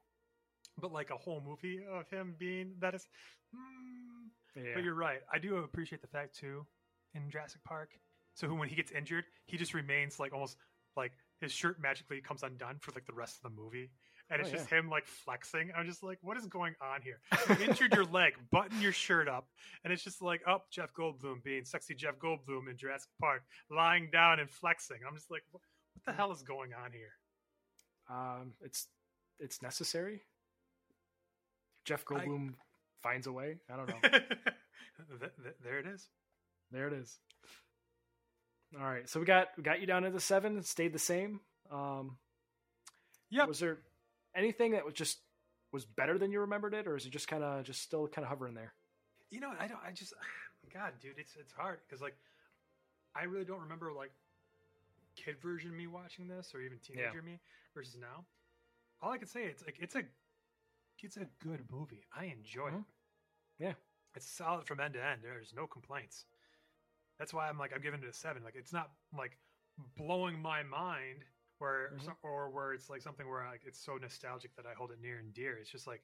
But 0.80 0.92
like 0.94 1.10
a 1.12 1.18
whole 1.18 1.42
movie 1.46 1.86
of 1.86 2.10
him 2.10 2.36
being 2.40 2.76
that 2.80 2.96
is, 2.96 3.06
mm, 3.54 4.30
yeah. 4.56 4.72
but 4.74 4.84
you're 4.84 4.96
right. 4.96 5.20
I 5.32 5.38
do 5.38 5.58
appreciate 5.58 6.02
the 6.02 6.08
fact 6.08 6.36
too 6.36 6.66
in 7.14 7.30
Jurassic 7.30 7.64
Park. 7.64 7.92
So 8.36 8.48
when 8.54 8.70
he 8.70 8.76
gets 8.76 8.92
injured, 8.92 9.26
he 9.46 9.58
just 9.58 9.74
remains 9.74 10.20
like 10.20 10.34
almost 10.34 10.58
like 10.96 11.12
his 11.42 11.52
shirt 11.52 11.80
magically 11.82 12.22
comes 12.22 12.42
undone 12.42 12.78
for 12.80 12.92
like 12.94 13.06
the 13.06 13.14
rest 13.14 13.36
of 13.44 13.44
the 13.52 13.62
movie. 13.62 13.92
And 14.30 14.40
Oh, 14.40 14.42
it's 14.42 14.52
just 14.52 14.70
him 14.70 14.90
like 14.90 15.06
flexing. 15.06 15.72
I'm 15.78 15.86
just 15.86 16.02
like, 16.02 16.18
what 16.22 16.38
is 16.38 16.46
going 16.48 16.74
on 16.82 17.02
here? 17.02 17.20
You 17.50 17.66
injured 17.66 17.94
your 17.94 18.06
leg, 18.06 18.34
button 18.52 18.82
your 18.82 18.92
shirt 18.94 19.28
up, 19.28 19.48
and 19.84 19.94
it's 19.94 20.04
just 20.04 20.22
like, 20.22 20.42
up 20.48 20.72
Jeff 20.72 20.94
Goldblum 20.94 21.44
being 21.44 21.66
sexy 21.66 21.94
Jeff 21.94 22.18
Goldblum 22.18 22.70
in 22.70 22.78
Jurassic 22.78 23.10
Park, 23.20 23.44
lying 23.70 24.10
down 24.12 24.40
and 24.40 24.50
flexing. 24.50 24.98
I'm 25.08 25.14
just 25.16 25.30
like, 25.30 25.44
what, 25.52 25.62
what 25.94 26.06
the 26.06 26.14
hell 26.14 26.32
is 26.32 26.42
going 26.42 26.72
on 26.74 26.92
here? 26.92 27.12
Um, 28.10 28.54
it's 28.62 28.88
it's 29.40 29.62
necessary. 29.62 30.22
Jeff 31.86 32.04
I- 32.10 32.14
Goldblum 32.14 32.54
finds 33.02 33.28
a 33.28 33.32
way. 33.32 33.58
I 33.72 33.76
don't 33.76 33.88
know. 33.90 33.96
Th- 35.20 35.32
th- 35.42 35.56
there 35.64 35.80
it 35.80 35.86
is. 35.88 36.08
there 36.72 36.88
it 36.88 36.94
is. 36.94 37.18
All 38.80 38.86
right, 38.86 39.08
so 39.08 39.20
we 39.20 39.26
got 39.26 39.50
we 39.58 39.64
got 39.64 39.82
you 39.82 39.86
down 39.88 40.04
to 40.04 40.10
the 40.12 40.20
seven. 40.20 40.64
Stayed 40.64 40.94
the 40.94 41.00
same. 41.00 41.40
Um, 41.72 42.18
yeah. 43.30 43.46
Was 43.46 43.60
there 43.60 43.80
anything 44.36 44.72
that 44.72 44.86
was 44.86 44.94
just 44.94 45.20
was 45.72 45.86
better 45.86 46.18
than 46.18 46.32
you 46.32 46.40
remembered 46.42 46.74
it, 46.74 46.88
or 46.88 46.96
is 46.96 47.06
it 47.06 47.10
just 47.12 47.28
kind 47.28 47.44
of 47.44 47.64
just 47.64 47.82
still 47.82 48.08
kind 48.08 48.24
of 48.24 48.30
hovering 48.30 48.54
there? 48.54 48.74
You 49.30 49.40
know, 49.40 49.52
I 49.60 49.68
don't. 49.68 49.80
I 49.86 49.92
just, 49.92 50.14
God, 50.74 50.94
dude, 51.02 51.18
it's 51.18 51.36
it's 51.40 51.52
hard 51.54 51.80
because 51.88 52.02
like, 52.02 52.16
I 53.16 53.24
really 53.24 53.46
don't 53.46 53.62
remember 53.62 53.92
like 53.92 54.12
kid 55.16 55.36
version 55.42 55.76
me 55.76 55.88
watching 55.88 56.28
this 56.28 56.54
or 56.56 56.62
even 56.62 56.78
teenager 56.80 57.22
me 57.22 57.40
versus 57.76 57.98
now. 58.00 58.24
All 59.02 59.12
I 59.12 59.18
can 59.18 59.28
say 59.28 59.44
it's 59.46 59.64
like 59.66 59.78
it's 59.80 59.96
a 59.96 60.04
it's 61.02 61.18
a 61.18 61.26
good 61.44 61.60
movie. 61.72 62.06
I 62.16 62.26
enjoy 62.26 62.70
Mhm. 62.72 62.80
it. 62.80 62.84
Yeah. 63.60 63.74
it's 64.16 64.26
solid 64.30 64.66
from 64.68 64.80
end 64.80 64.94
to 64.94 65.04
end. 65.04 65.22
There's 65.24 65.54
no 65.56 65.66
complaints. 65.68 66.26
That's 67.20 67.34
why 67.34 67.50
I'm 67.50 67.58
like 67.58 67.74
I'm 67.76 67.82
giving 67.82 68.02
it 68.02 68.08
a 68.10 68.14
seven. 68.14 68.44
Like 68.44 68.56
it's 68.56 68.72
not 68.74 68.92
like 69.18 69.38
blowing 69.98 70.40
my 70.42 70.64
mind 70.64 71.26
where 71.64 71.94
Mhm. 71.94 72.06
some- 72.06 72.18
or 72.24 72.50
where 72.52 72.74
it's 72.74 72.90
like 72.90 73.02
something 73.02 73.28
where 73.28 73.46
like 73.48 73.64
it's 73.66 73.80
so 73.80 73.98
nostalgic 73.98 74.56
that 74.58 74.66
I 74.68 74.74
hold 74.76 74.92
it 74.92 75.00
near 75.00 75.20
and 75.20 75.34
dear. 75.34 75.58
It's 75.58 75.72
just 75.72 75.88
like 75.88 76.04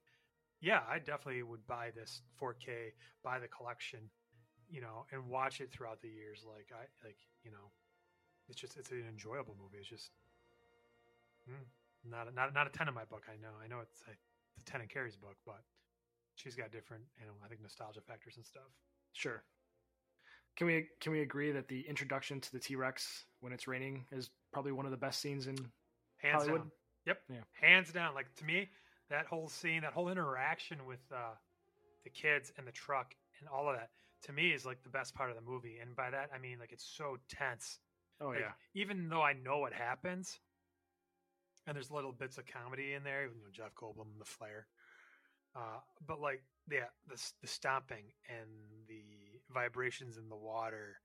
yeah, 0.62 0.86
I 0.88 1.00
definitely 1.00 1.44
would 1.44 1.68
buy 1.68 1.92
this 1.92 2.22
4K, 2.38 2.94
buy 3.24 3.39
the 3.39 3.48
collection, 3.50 4.12
you 4.70 4.82
know, 4.82 5.06
and 5.12 5.30
watch 5.30 5.62
it 5.62 5.72
throughout 5.72 6.01
the 6.01 6.10
years. 6.10 6.46
Like 6.46 6.72
I 6.74 6.88
like, 7.06 7.20
you 7.44 7.51
know, 7.51 7.72
it's 8.50 8.60
just 8.60 8.78
it's 8.78 8.92
an 8.92 9.08
enjoyable 9.08 9.56
movie. 9.56 9.80
It's 9.80 9.89
just 9.89 10.12
mm, 11.50 11.65
not 12.04 12.28
a, 12.28 12.32
not 12.32 12.54
not 12.54 12.67
a 12.67 12.69
ten 12.69 12.88
in 12.88 12.93
my 12.93 13.06
book. 13.06 13.26
I 13.32 13.38
know, 13.38 13.54
I 13.62 13.67
know 13.67 13.80
it's 13.82 14.02
a, 14.08 14.12
it's 14.12 14.60
a 14.60 14.65
ten 14.65 14.82
in 14.82 14.88
Carrie's 14.88 15.17
book, 15.17 15.38
but 15.45 15.63
she's 16.36 16.56
got 16.56 16.72
different, 16.72 17.06
you 17.19 17.26
know, 17.26 17.34
I 17.43 17.48
think 17.48 17.62
nostalgia 17.62 18.02
factors 18.02 18.38
and 18.38 18.45
stuff. 18.45 18.72
Sure. 19.13 19.43
Can 20.56 20.68
we 20.68 20.88
can 21.00 21.12
we 21.12 21.22
agree 21.22 21.52
that 21.52 21.68
the 21.68 21.82
introduction 21.88 22.42
to 22.42 22.52
the 22.52 22.60
T 22.60 22.76
Rex 22.76 23.26
when 23.40 23.54
it's 23.54 23.68
raining 23.68 24.06
is 24.12 24.30
probably 24.52 24.72
one 24.72 24.86
of 24.86 24.92
the 24.92 24.98
best 24.98 25.22
scenes 25.22 25.48
in 25.48 25.72
Hands 26.18 26.34
Hollywood? 26.34 26.62
down. 26.62 26.72
Yep. 27.06 27.18
Yeah. 27.30 27.44
Hands 27.62 27.92
down. 27.92 28.14
Like 28.14 28.34
to 28.36 28.46
me, 28.46 28.70
that 29.10 29.26
whole 29.26 29.48
scene, 29.48 29.82
that 29.82 29.94
whole 29.94 30.10
interaction 30.10 30.86
with 30.86 31.00
uh, 31.14 31.36
the 32.04 32.10
kids 32.10 32.52
and 32.58 32.68
the 32.68 32.72
truck 32.72 33.16
and 33.40 33.48
all 33.50 33.70
of 33.70 33.76
that, 33.78 33.90
to 34.24 34.34
me 34.34 34.52
is 34.52 34.66
like 34.66 34.84
the 34.84 34.90
best 34.90 35.16
part 35.16 35.30
of 35.30 35.36
the 35.36 35.42
movie. 35.42 35.78
And 35.82 35.96
by 35.96 36.10
that 36.10 36.30
I 36.36 36.40
mean 36.40 36.60
like 36.60 36.72
it's 36.74 36.86
so 36.86 37.18
tense. 37.30 37.80
Oh 38.22 38.28
Like, 38.30 38.40
yeah. 38.40 38.52
Even 38.74 39.08
though 39.10 39.22
I 39.22 39.34
know 39.34 39.60
what 39.60 39.74
happens, 39.74 40.40
and 41.66 41.76
there's 41.76 41.92
little 41.92 42.12
bits 42.12 42.38
of 42.38 42.46
comedy 42.46 42.94
in 42.94 43.04
there, 43.04 43.24
you 43.24 43.30
know, 43.42 43.50
Jeff 43.52 43.74
Goldblum, 43.76 44.18
the 44.18 44.26
flair. 44.26 44.68
Uh, 45.56 45.80
but 46.06 46.20
like, 46.20 46.44
yeah, 46.70 46.90
the 47.08 47.16
the 47.42 47.48
stomping 47.48 48.04
and 48.28 48.50
the 48.88 49.04
vibrations 49.54 50.18
in 50.18 50.30
the 50.30 50.36
water, 50.36 50.98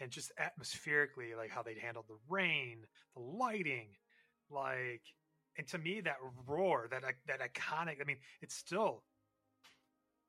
and 0.00 0.10
just 0.10 0.32
atmospherically, 0.38 1.34
like 1.36 1.50
how 1.50 1.62
they'd 1.62 1.78
handled 1.78 2.06
the 2.08 2.18
rain, 2.28 2.84
the 3.14 3.22
lighting, 3.22 3.88
like, 4.50 5.02
and 5.58 5.66
to 5.68 5.78
me 5.78 6.00
that 6.02 6.16
roar, 6.46 6.88
that 6.90 7.02
that 7.26 7.40
iconic. 7.40 8.00
I 8.00 8.04
mean, 8.04 8.18
it's 8.42 8.54
still 8.54 9.04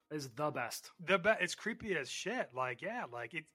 Is 0.10 0.30
the 0.30 0.52
best. 0.52 0.92
the 1.06 1.18
best 1.18 1.42
it's 1.42 1.56
creepy 1.56 1.96
as 1.98 2.10
shit. 2.10 2.50
Like, 2.54 2.82
yeah, 2.82 3.04
like 3.12 3.34
it. 3.34 3.46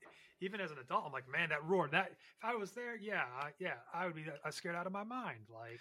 Even 0.40 0.61
as 0.61 0.72
an 0.72 0.79
adult, 0.79 1.05
I'm 1.07 1.12
like, 1.12 1.31
man, 1.31 1.51
that 1.51 1.64
roar. 1.64 1.88
That 1.88 2.11
if 2.11 2.44
I 2.44 2.57
was 2.57 2.72
there, 2.72 2.96
yeah, 2.96 3.22
I, 3.40 3.51
yeah, 3.61 3.75
I 3.94 4.07
would 4.07 4.16
be 4.16 4.25
uh, 4.44 4.51
scared 4.51 4.75
out 4.75 4.87
of 4.88 4.92
my 4.92 5.05
mind. 5.05 5.46
Like, 5.48 5.79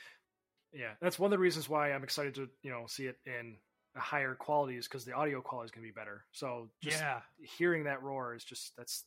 Yeah, 0.72 0.92
that's 1.02 1.18
one 1.18 1.28
of 1.28 1.32
the 1.32 1.42
reasons 1.42 1.68
why 1.68 1.92
I'm 1.92 2.04
excited 2.04 2.36
to 2.36 2.48
you 2.62 2.70
know 2.70 2.86
see 2.88 3.08
it 3.08 3.18
in 3.26 3.58
higher 3.96 4.36
quality 4.36 4.78
is 4.78 4.88
because 4.88 5.06
the 5.06 5.14
audio 5.14 5.42
quality 5.42 5.66
is 5.66 5.72
going 5.72 5.86
to 5.86 5.94
be 5.94 5.98
better. 5.98 6.24
So 6.32 6.70
just 6.82 7.00
yeah, 7.00 7.20
hearing 7.42 7.84
that 7.86 8.02
roar 8.04 8.36
is 8.36 8.44
just 8.44 8.76
that's 8.78 9.06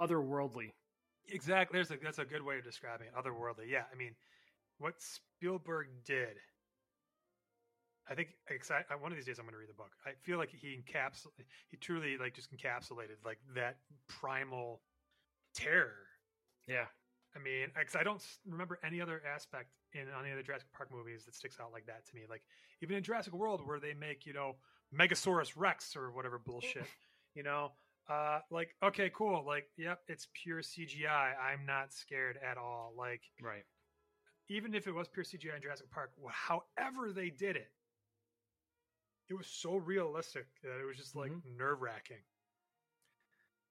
otherworldly. 0.00 0.72
exactly. 1.28 1.76
There's 1.78 1.90
a 1.90 1.96
that's 2.02 2.18
a 2.18 2.24
good 2.24 2.42
way 2.42 2.58
of 2.58 2.64
describing 2.64 3.08
it. 3.08 3.14
Otherworldly. 3.14 3.68
Yeah, 3.68 3.84
I 3.92 3.96
mean, 3.96 4.14
what 4.78 4.94
Spielberg 4.98 5.86
did. 6.04 6.36
I 8.08 8.14
think 8.14 8.28
uh, 8.50 8.94
one 9.00 9.12
of 9.12 9.16
these 9.16 9.24
days 9.24 9.38
I'm 9.38 9.46
going 9.46 9.54
to 9.54 9.58
read 9.58 9.70
the 9.70 9.74
book. 9.74 9.92
I 10.04 10.10
feel 10.24 10.36
like 10.36 10.50
he 10.50 10.76
encaps 10.76 11.26
he 11.70 11.78
truly 11.78 12.18
like 12.18 12.34
just 12.34 12.54
encapsulated 12.54 13.16
like 13.24 13.38
that 13.54 13.76
primal 14.08 14.82
terror 15.54 15.94
Yeah, 16.66 16.84
I 17.36 17.40
mean, 17.40 17.66
because 17.76 17.96
I 17.96 18.04
don't 18.04 18.22
remember 18.46 18.78
any 18.84 19.00
other 19.00 19.22
aspect 19.26 19.70
in 19.92 20.06
any 20.20 20.30
of 20.30 20.36
the 20.36 20.42
Jurassic 20.42 20.68
Park 20.72 20.90
movies 20.92 21.24
that 21.24 21.34
sticks 21.34 21.56
out 21.60 21.72
like 21.72 21.86
that 21.86 22.06
to 22.06 22.14
me. 22.14 22.22
Like 22.28 22.42
even 22.82 22.96
in 22.96 23.02
Jurassic 23.02 23.32
World, 23.32 23.60
where 23.64 23.80
they 23.80 23.94
make 23.94 24.26
you 24.26 24.32
know 24.32 24.56
Megasaurus 24.96 25.52
Rex 25.56 25.96
or 25.96 26.12
whatever 26.12 26.38
bullshit, 26.38 26.86
you 27.34 27.42
know, 27.42 27.72
uh, 28.08 28.40
like 28.50 28.74
okay, 28.82 29.10
cool, 29.14 29.44
like 29.46 29.66
yep, 29.76 30.00
it's 30.06 30.28
pure 30.42 30.62
CGI. 30.62 31.32
I'm 31.40 31.66
not 31.66 31.92
scared 31.92 32.38
at 32.48 32.56
all. 32.56 32.92
Like 32.96 33.22
right. 33.42 33.64
even 34.48 34.74
if 34.74 34.86
it 34.86 34.92
was 34.92 35.08
pure 35.08 35.24
CGI 35.24 35.56
in 35.56 35.62
Jurassic 35.62 35.90
Park, 35.90 36.12
however 36.30 37.12
they 37.12 37.30
did 37.30 37.56
it, 37.56 37.70
it 39.28 39.34
was 39.34 39.46
so 39.46 39.76
realistic 39.76 40.46
that 40.62 40.80
it 40.80 40.86
was 40.86 40.96
just 40.96 41.16
like 41.16 41.32
nerve 41.58 41.80
wracking. 41.80 42.22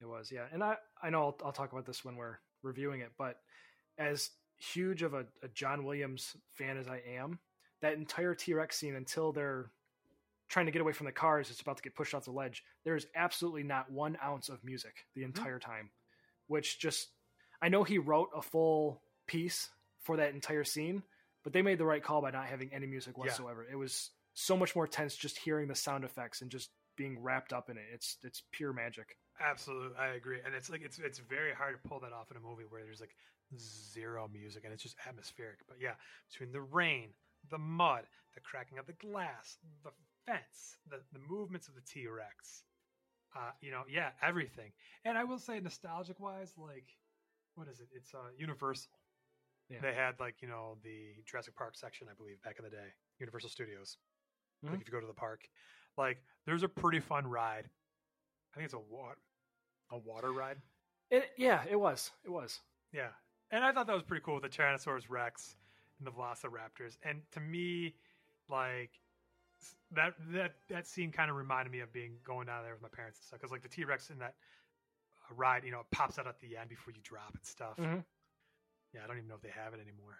It 0.02 0.06
was, 0.06 0.32
yeah. 0.32 0.45
And 0.52 0.62
I, 0.62 0.76
I 1.02 1.10
know 1.10 1.23
I'll, 1.23 1.38
I'll 1.45 1.52
talk 1.54 1.71
about 1.71 1.86
this 1.86 2.04
when 2.04 2.17
we're 2.17 2.38
reviewing 2.63 3.02
it, 3.02 3.12
but 3.17 3.38
as 3.97 4.32
huge 4.58 5.04
of 5.04 5.13
a, 5.13 5.26
a 5.43 5.47
John 5.54 5.84
Williams 5.84 6.36
fan 6.54 6.78
as 6.78 6.88
I 6.88 7.02
am, 7.17 7.39
that 7.82 7.93
entire 7.93 8.34
T 8.34 8.54
Rex 8.54 8.78
scene 8.78 8.95
until 8.95 9.32
they're 9.32 9.69
trying 10.49 10.65
to 10.67 10.71
get 10.71 10.82
away 10.82 10.93
from 10.93 11.06
the 11.06 11.12
cars, 11.12 11.49
it's 11.49 11.62
about 11.62 11.78
to 11.78 11.84
get 11.84 11.95
pushed 11.95 12.13
off 12.13 12.26
the 12.26 12.32
ledge. 12.32 12.63
There's 12.86 13.08
absolutely 13.15 13.63
not 13.63 13.91
one 13.91 14.17
ounce 14.23 14.49
of 14.49 14.63
music 14.63 15.06
the 15.15 15.21
mm-hmm. 15.21 15.38
entire 15.38 15.60
time, 15.60 15.89
which 16.47 16.80
just, 16.80 17.10
I 17.62 17.69
know 17.69 17.84
he 17.84 17.97
wrote 17.97 18.30
a 18.36 18.41
full 18.41 19.02
piece 19.28 19.69
for 20.02 20.17
that 20.17 20.34
entire 20.34 20.63
scene, 20.63 21.04
but 21.43 21.54
they 21.54 21.62
made 21.62 21.78
the 21.78 21.86
right 21.86 22.04
call 22.04 22.21
by 22.21 22.32
not 22.32 22.45
having 22.45 22.71
any 22.73 22.88
music 22.88 23.15
Yeah. 23.17 23.26
whatsoever. 23.26 23.65
It 23.69 23.76
was 23.76 24.12
so 24.34 24.58
much 24.58 24.76
more 24.76 24.88
tense 24.88 25.15
just 25.15 25.38
hearing 25.38 25.67
the 25.67 25.76
sound 25.76 26.04
effects 26.04 26.41
and 26.41 26.52
just 26.52 26.69
being 26.95 27.21
wrapped 27.21 27.54
up 27.54 27.69
in 27.69 27.78
it. 27.78 27.86
It's 27.93 28.17
it's 28.23 28.43
pure 28.52 28.73
magic. 28.73 29.17
Absolutely, 29.39 29.98
I 29.98 30.10
agree. 30.13 30.39
And 30.46 30.54
it's 30.56 30.69
like 30.69 30.82
it's 30.84 31.00
it's 31.00 31.19
very 31.19 31.54
hard 31.54 31.82
to 31.82 31.89
pull 31.89 32.00
that 32.02 32.13
off 32.13 32.32
in 32.32 32.38
a 32.38 32.39
movie 32.39 32.63
where 32.69 32.84
there's 32.84 33.02
like 33.02 33.15
zero 33.58 34.30
music 34.32 34.63
and 34.63 34.74
it's 34.74 34.84
just 34.84 34.96
atmospheric. 35.08 35.60
But 35.67 35.78
yeah, 35.82 35.93
between 36.30 36.52
the 36.52 36.62
rain, 36.62 37.10
the 37.50 37.58
mud, 37.58 38.04
the 38.36 38.41
cracking 38.41 38.78
of 38.78 38.86
the 38.86 38.93
glass, 38.93 39.58
the 39.84 39.91
fence, 40.26 40.78
the 40.89 41.02
the 41.12 41.19
movements 41.28 41.67
of 41.67 41.76
the 41.76 41.82
T 41.82 42.08
Rex, 42.08 42.63
uh, 43.36 43.52
you 43.62 43.72
know, 43.72 43.84
yeah, 43.89 44.12
everything. 44.22 44.72
And 45.06 45.17
I 45.17 45.24
will 45.24 45.39
say, 45.39 45.60
nostalgic 45.60 46.19
wise, 46.19 46.54
like 46.58 46.88
what 47.56 47.67
is 47.67 47.80
it? 47.80 47.88
It's 47.93 48.13
uh, 48.13 48.30
Universal. 48.38 48.91
Yeah. 49.69 49.80
They 49.82 49.93
had 49.93 50.19
like 50.19 50.41
you 50.41 50.48
know 50.48 50.78
the 50.84 51.15
Jurassic 51.26 51.56
Park 51.56 51.76
section, 51.76 52.08
I 52.10 52.13
believe, 52.15 52.41
back 52.43 52.58
in 52.60 52.65
the 52.65 52.72
day, 52.72 52.93
Universal 53.19 53.50
Studios. 53.50 53.98
Like 54.63 54.80
Mhm. 54.80 54.82
if 54.82 54.88
you 54.88 54.93
go 54.93 55.02
to 55.02 55.08
the 55.08 55.13
park, 55.13 55.50
like 55.98 56.24
there's 56.46 56.63
a 56.63 56.69
pretty 56.69 57.00
fun 57.00 57.28
ride. 57.28 57.69
I 58.54 58.58
think 58.58 58.66
it's 58.66 58.74
a 58.74 58.80
water 58.80 59.18
a 59.92 59.98
water 59.98 60.32
ride. 60.32 60.58
It, 61.12 61.32
yeah, 61.38 61.63
it 61.70 61.76
was. 61.76 62.12
It 62.24 62.30
was. 62.30 62.60
Yeah, 62.92 63.10
and 63.52 63.63
I 63.63 63.72
thought 63.72 63.86
that 63.88 63.94
was 63.94 64.04
pretty 64.04 64.24
cool 64.26 64.36
with 64.36 64.44
the 64.44 64.50
Tyrannosaurus 64.50 65.04
Rex 65.10 65.56
and 66.00 66.08
the 66.08 66.12
Velociraptors. 66.12 66.98
And 67.04 67.22
to 67.32 67.39
me, 67.39 67.96
like 68.50 68.92
that 69.92 70.13
that 70.32 70.56
that 70.70 70.88
scene 70.88 71.12
kind 71.12 71.30
of 71.30 71.36
reminded 71.38 71.72
me 71.72 71.80
of 71.82 71.92
being 71.94 72.13
going 72.24 72.48
down 72.48 72.63
there 72.63 72.74
with 72.74 72.82
my 72.82 72.89
parents 72.89 73.20
and 73.20 73.26
stuff. 73.26 73.39
Because 73.39 73.52
like 73.52 73.62
the 73.62 73.70
T 73.70 73.84
Rex 73.84 74.10
in 74.10 74.18
that 74.20 74.36
uh, 75.30 75.36
ride, 75.36 75.63
you 75.63 75.72
know, 75.72 75.82
it 75.82 75.86
pops 75.92 76.18
out 76.18 76.28
at 76.28 76.39
the 76.39 76.58
end 76.58 76.70
before 76.70 76.94
you 76.94 77.02
drop 77.04 77.34
and 77.36 77.46
stuff. 77.46 77.78
Mhm. 77.78 78.04
Yeah, 78.94 79.02
I 79.04 79.08
don't 79.08 79.18
even 79.18 79.28
know 79.28 79.36
if 79.36 79.42
they 79.42 79.50
have 79.50 79.74
it 79.74 79.80
anymore. 79.80 80.18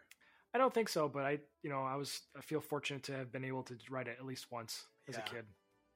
I 0.54 0.58
don't 0.60 0.74
think 0.74 0.89
so, 0.89 1.08
but 1.10 1.24
I, 1.26 1.39
you 1.63 1.69
know, 1.69 1.84
I 1.84 1.96
was 1.96 2.22
I 2.38 2.41
feel 2.41 2.62
fortunate 2.62 3.04
to 3.04 3.13
have 3.13 3.32
been 3.32 3.46
able 3.46 3.63
to 3.63 3.76
ride 3.89 4.08
it 4.08 4.17
at 4.19 4.26
least 4.26 4.52
once 4.52 4.86
as 5.08 5.15
Yeah. 5.15 5.22
a 5.22 5.30
kid. 5.30 5.46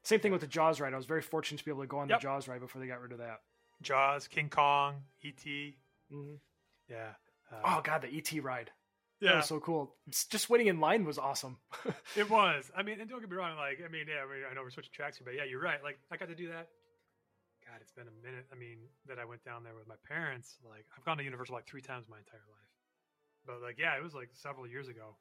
Same 0.07 0.21
thing 0.21 0.31
with 0.31 0.39
the 0.39 0.47
Jaws 0.47 0.79
ride. 0.79 0.93
I 0.93 0.95
was 0.95 1.05
very 1.05 1.21
fortunate 1.21 1.57
to 1.57 1.65
be 1.65 1.69
able 1.71 1.81
to 1.81 1.87
go 1.87 1.97
on 1.99 2.07
Yep. 2.07 2.19
the 2.19 2.23
Jaws 2.23 2.47
ride 2.47 2.61
before 2.61 2.79
they 2.79 2.87
got 2.87 3.01
rid 3.01 3.11
of 3.11 3.17
that. 3.17 3.41
Jaws, 3.81 4.25
King 4.29 4.49
Kong, 4.49 5.03
E.T. 5.21 5.75
hmm 6.09 6.35
Yeah. 6.89 7.11
Uh, 7.51 7.55
Oh 7.65 7.81
god, 7.83 8.03
the 8.03 8.07
ET 8.07 8.31
ride. 8.41 8.71
That 9.19 9.27
yeah. 9.27 9.35
was 9.35 9.47
so 9.47 9.59
cool. 9.59 9.93
Just 10.29 10.49
waiting 10.49 10.67
in 10.67 10.79
line 10.79 11.03
was 11.03 11.17
awesome. 11.17 11.57
It 12.15 12.29
was. 12.29 12.71
I 12.73 12.83
mean, 12.83 13.01
and 13.01 13.09
don't 13.09 13.19
get 13.19 13.29
me 13.29 13.35
wrong. 13.35 13.57
Like, 13.57 13.81
I 13.83 13.89
mean, 13.91 14.05
yeah, 14.07 14.23
I, 14.23 14.31
mean, 14.31 14.43
I 14.49 14.53
know 14.53 14.61
we're 14.63 14.69
switching 14.69 14.93
tracks 14.93 15.17
here, 15.17 15.25
but 15.25 15.35
yeah, 15.35 15.43
you're 15.43 15.59
right. 15.61 15.83
Like, 15.83 15.99
I 16.09 16.15
got 16.15 16.29
to 16.29 16.35
do 16.35 16.47
that. 16.47 16.69
God, 17.67 17.79
it's 17.81 17.91
been 17.91 18.07
a 18.07 18.25
minute. 18.25 18.45
I 18.49 18.55
mean, 18.55 18.77
that 19.09 19.19
I 19.19 19.25
went 19.25 19.43
down 19.43 19.63
there 19.65 19.75
with 19.75 19.87
my 19.89 19.99
parents. 20.07 20.55
Like, 20.63 20.85
I've 20.97 21.03
gone 21.03 21.17
to 21.17 21.23
Universal 21.25 21.53
like 21.55 21.67
three 21.67 21.81
times 21.81 22.05
my 22.09 22.17
entire 22.19 22.47
life. 22.47 22.71
But 23.45 23.61
like, 23.61 23.77
yeah, 23.77 23.97
it 23.97 24.03
was 24.03 24.13
like 24.15 24.29
several 24.31 24.67
years 24.67 24.87
ago. 24.87 25.17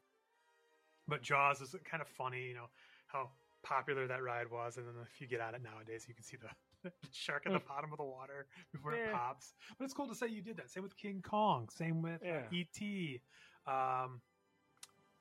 But 1.09 1.23
Jaws 1.23 1.61
is 1.61 1.75
kind 1.91 2.01
of 2.01 2.07
funny, 2.07 2.47
you 2.47 2.55
know, 2.55 2.71
how 3.09 3.31
popular 3.67 4.07
that 4.07 4.23
ride 4.23 4.51
was, 4.51 4.77
and 4.77 4.87
then 4.87 4.95
if 5.13 5.21
you 5.21 5.27
get 5.27 5.41
on 5.41 5.55
it 5.55 5.63
nowadays, 5.63 6.07
you 6.09 6.15
can 6.15 6.25
see 6.25 6.37
the 6.37 6.91
shark 7.13 7.43
at 7.47 7.53
the 7.53 7.59
bottom 7.61 7.91
of 7.93 7.99
the 7.99 8.05
water 8.05 8.47
before 8.73 8.93
it 8.95 9.13
pops. 9.13 9.55
But 9.79 9.85
it's 9.85 9.95
cool 9.95 10.07
to 10.07 10.15
say 10.15 10.29
you 10.29 10.43
did 10.43 10.57
that. 10.59 10.71
Same 10.71 10.83
with 10.83 10.97
King 10.97 11.23
Kong. 11.23 11.69
Same 11.75 12.03
with 12.03 12.23
uh, 12.23 12.27
Yeah. 12.27 12.43
E.T. 12.53 13.21
Um, 13.67 14.21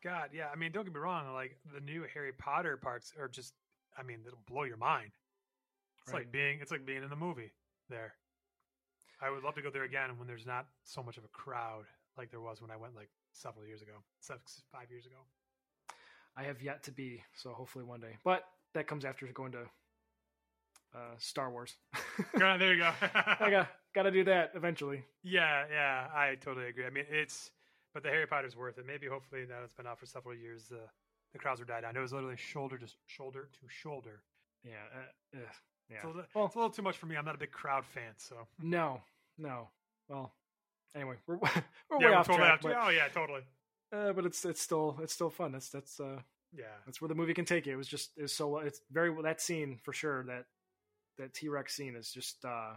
God, 0.03 0.29
yeah. 0.33 0.47
I 0.53 0.55
mean, 0.55 0.71
don't 0.71 0.85
get 0.85 0.93
me 0.93 0.99
wrong. 0.99 1.33
Like 1.33 1.57
the 1.73 1.81
new 1.81 2.05
Harry 2.13 2.31
Potter 2.33 2.77
parks 2.77 3.13
are 3.19 3.27
just. 3.27 3.53
I 3.97 4.03
mean, 4.03 4.19
it'll 4.27 4.43
blow 4.45 4.63
your 4.63 4.77
mind. 4.77 5.11
It's 6.03 6.13
like 6.13 6.31
being. 6.31 6.59
It's 6.61 6.71
like 6.71 6.85
being 6.85 7.01
in 7.03 7.09
the 7.09 7.15
movie 7.15 7.51
there. 7.89 8.13
I 9.21 9.29
would 9.29 9.43
love 9.43 9.55
to 9.55 9.61
go 9.61 9.69
there 9.71 9.83
again 9.83 10.09
when 10.17 10.27
there's 10.27 10.45
not 10.45 10.67
so 10.83 11.01
much 11.01 11.17
of 11.17 11.23
a 11.23 11.29
crowd 11.29 11.85
like 12.17 12.31
there 12.31 12.41
was 12.41 12.61
when 12.61 12.69
I 12.71 12.77
went 12.77 12.95
like 12.95 13.09
several 13.31 13.65
years 13.65 13.81
ago, 13.81 14.03
six, 14.19 14.61
five 14.71 14.91
years 14.91 15.05
ago. 15.05 15.17
I 16.37 16.43
have 16.43 16.61
yet 16.61 16.83
to 16.83 16.91
be, 16.91 17.21
so 17.35 17.51
hopefully 17.51 17.85
one 17.85 18.01
day. 18.01 18.17
But 18.23 18.43
that 18.73 18.87
comes 18.87 19.05
after 19.05 19.25
going 19.27 19.53
to 19.53 19.61
uh, 20.93 21.15
Star 21.17 21.49
Wars. 21.51 21.75
Yeah, 22.39 22.57
there 22.59 22.73
you 22.73 22.79
go. 22.79 22.91
I 23.39 23.49
got 23.49 23.67
got 23.93 24.03
to 24.03 24.11
do 24.11 24.23
that 24.25 24.51
eventually. 24.55 25.03
Yeah, 25.23 25.65
yeah, 25.71 26.07
I 26.13 26.35
totally 26.41 26.67
agree. 26.67 26.85
I 26.85 26.89
mean, 26.89 27.05
it's 27.09 27.51
but 27.93 28.03
the 28.03 28.09
Harry 28.09 28.27
Potter's 28.27 28.55
worth 28.55 28.77
it. 28.77 28.85
Maybe 28.85 29.07
hopefully 29.07 29.45
now 29.47 29.63
it's 29.63 29.73
been 29.73 29.87
out 29.87 29.99
for 29.99 30.05
several 30.05 30.35
years, 30.35 30.67
the 30.67 30.79
the 31.33 31.39
crowds 31.39 31.59
are 31.61 31.65
died 31.65 31.81
down. 31.81 31.95
It 31.95 31.99
was 31.99 32.13
literally 32.13 32.37
shoulder 32.37 32.77
to 32.77 32.85
shoulder 33.07 33.49
to 33.53 33.59
shoulder. 33.67 34.21
Yeah, 34.63 34.71
uh, 34.93 35.37
yeah. 35.89 35.95
It's, 35.97 36.03
a 36.03 36.07
little, 36.07 36.23
Well- 36.33 36.45
it's 36.45 36.55
a 36.55 36.57
little 36.57 36.71
too 36.71 36.81
much 36.81 36.97
for 36.97 37.05
me. 37.05 37.15
I'm 37.15 37.25
not 37.25 37.35
a 37.35 37.39
big 37.39 37.51
crowd 37.51 37.85
fan, 37.85 38.13
so 38.17 38.35
No, 38.61 39.01
no. 39.37 39.69
Well, 40.09 40.31
anyway, 40.95 41.15
we're 41.27 41.35
we're 41.41 41.51
yeah, 41.51 41.97
way 41.97 42.05
we're 42.11 42.15
off 42.15 42.27
totally 42.27 42.47
track, 42.47 42.65
off- 42.65 42.87
Oh 42.87 42.89
yeah, 42.89 43.07
totally. 43.09 43.41
But, 43.91 43.97
uh, 43.97 44.13
but 44.13 44.25
it's 44.25 44.43
it's 44.45 44.61
still 44.61 44.97
it's 45.01 45.13
still 45.13 45.29
fun. 45.29 45.51
That's 45.51 45.69
that's 45.69 45.99
uh 45.99 46.19
Yeah, 46.53 46.65
that's 46.85 47.01
where 47.01 47.09
the 47.09 47.15
movie 47.15 47.33
can 47.33 47.45
take 47.45 47.65
you. 47.65 47.73
It 47.73 47.77
was 47.77 47.87
just 47.87 48.11
it's 48.17 48.33
so 48.33 48.57
it's 48.59 48.81
very 48.91 49.09
well 49.09 49.23
that 49.23 49.41
scene 49.41 49.79
for 49.83 49.93
sure 49.93 50.23
that 50.25 50.45
that 51.17 51.33
T 51.33 51.49
Rex 51.49 51.75
scene 51.75 51.95
is 51.95 52.11
just 52.11 52.43
uh 52.45 52.73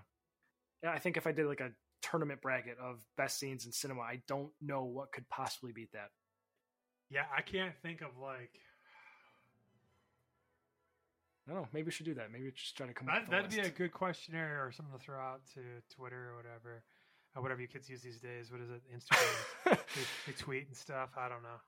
yeah, 0.82 0.92
I 0.92 0.98
think 0.98 1.16
if 1.16 1.26
I 1.26 1.32
did 1.32 1.46
like 1.46 1.60
a 1.60 1.70
tournament 2.02 2.40
bracket 2.40 2.78
of 2.78 3.04
best 3.16 3.38
scenes 3.38 3.66
in 3.66 3.72
cinema, 3.72 4.02
I 4.02 4.22
don't 4.28 4.50
know 4.60 4.84
what 4.84 5.10
could 5.12 5.28
possibly 5.28 5.72
beat 5.72 5.92
that. 5.92 6.10
yeah. 7.10 7.24
I 7.36 7.42
can't 7.42 7.74
think 7.82 8.00
of 8.00 8.10
like 8.20 8.52
I 11.48 11.52
don't 11.52 11.62
know. 11.62 11.68
Maybe 11.72 11.86
we 11.86 11.90
should 11.92 12.04
do 12.06 12.14
that. 12.14 12.30
Maybe 12.30 12.50
just 12.52 12.76
try 12.76 12.86
to 12.86 12.92
come 12.92 13.08
up 13.08 13.14
that, 13.14 13.30
that'd 13.30 13.50
be 13.50 13.60
a 13.60 13.70
good 13.70 13.92
questionnaire 13.92 14.66
or 14.66 14.70
something 14.70 14.96
to 14.98 15.02
throw 15.02 15.18
out 15.18 15.40
to 15.54 15.60
Twitter 15.96 16.30
or 16.30 16.36
whatever, 16.36 16.82
or 17.38 17.42
whatever 17.42 17.60
you 17.60 17.68
kids 17.68 17.88
use 17.88 18.02
these 18.02 18.18
days. 18.18 18.50
What 18.50 18.60
is 18.60 18.68
it? 18.70 18.82
Instagram. 18.92 19.64
they, 19.94 20.02
they 20.26 20.32
tweet 20.36 20.66
and 20.66 20.76
stuff. 20.76 21.10
I 21.16 21.28
don't 21.28 21.42
know. 21.42 21.58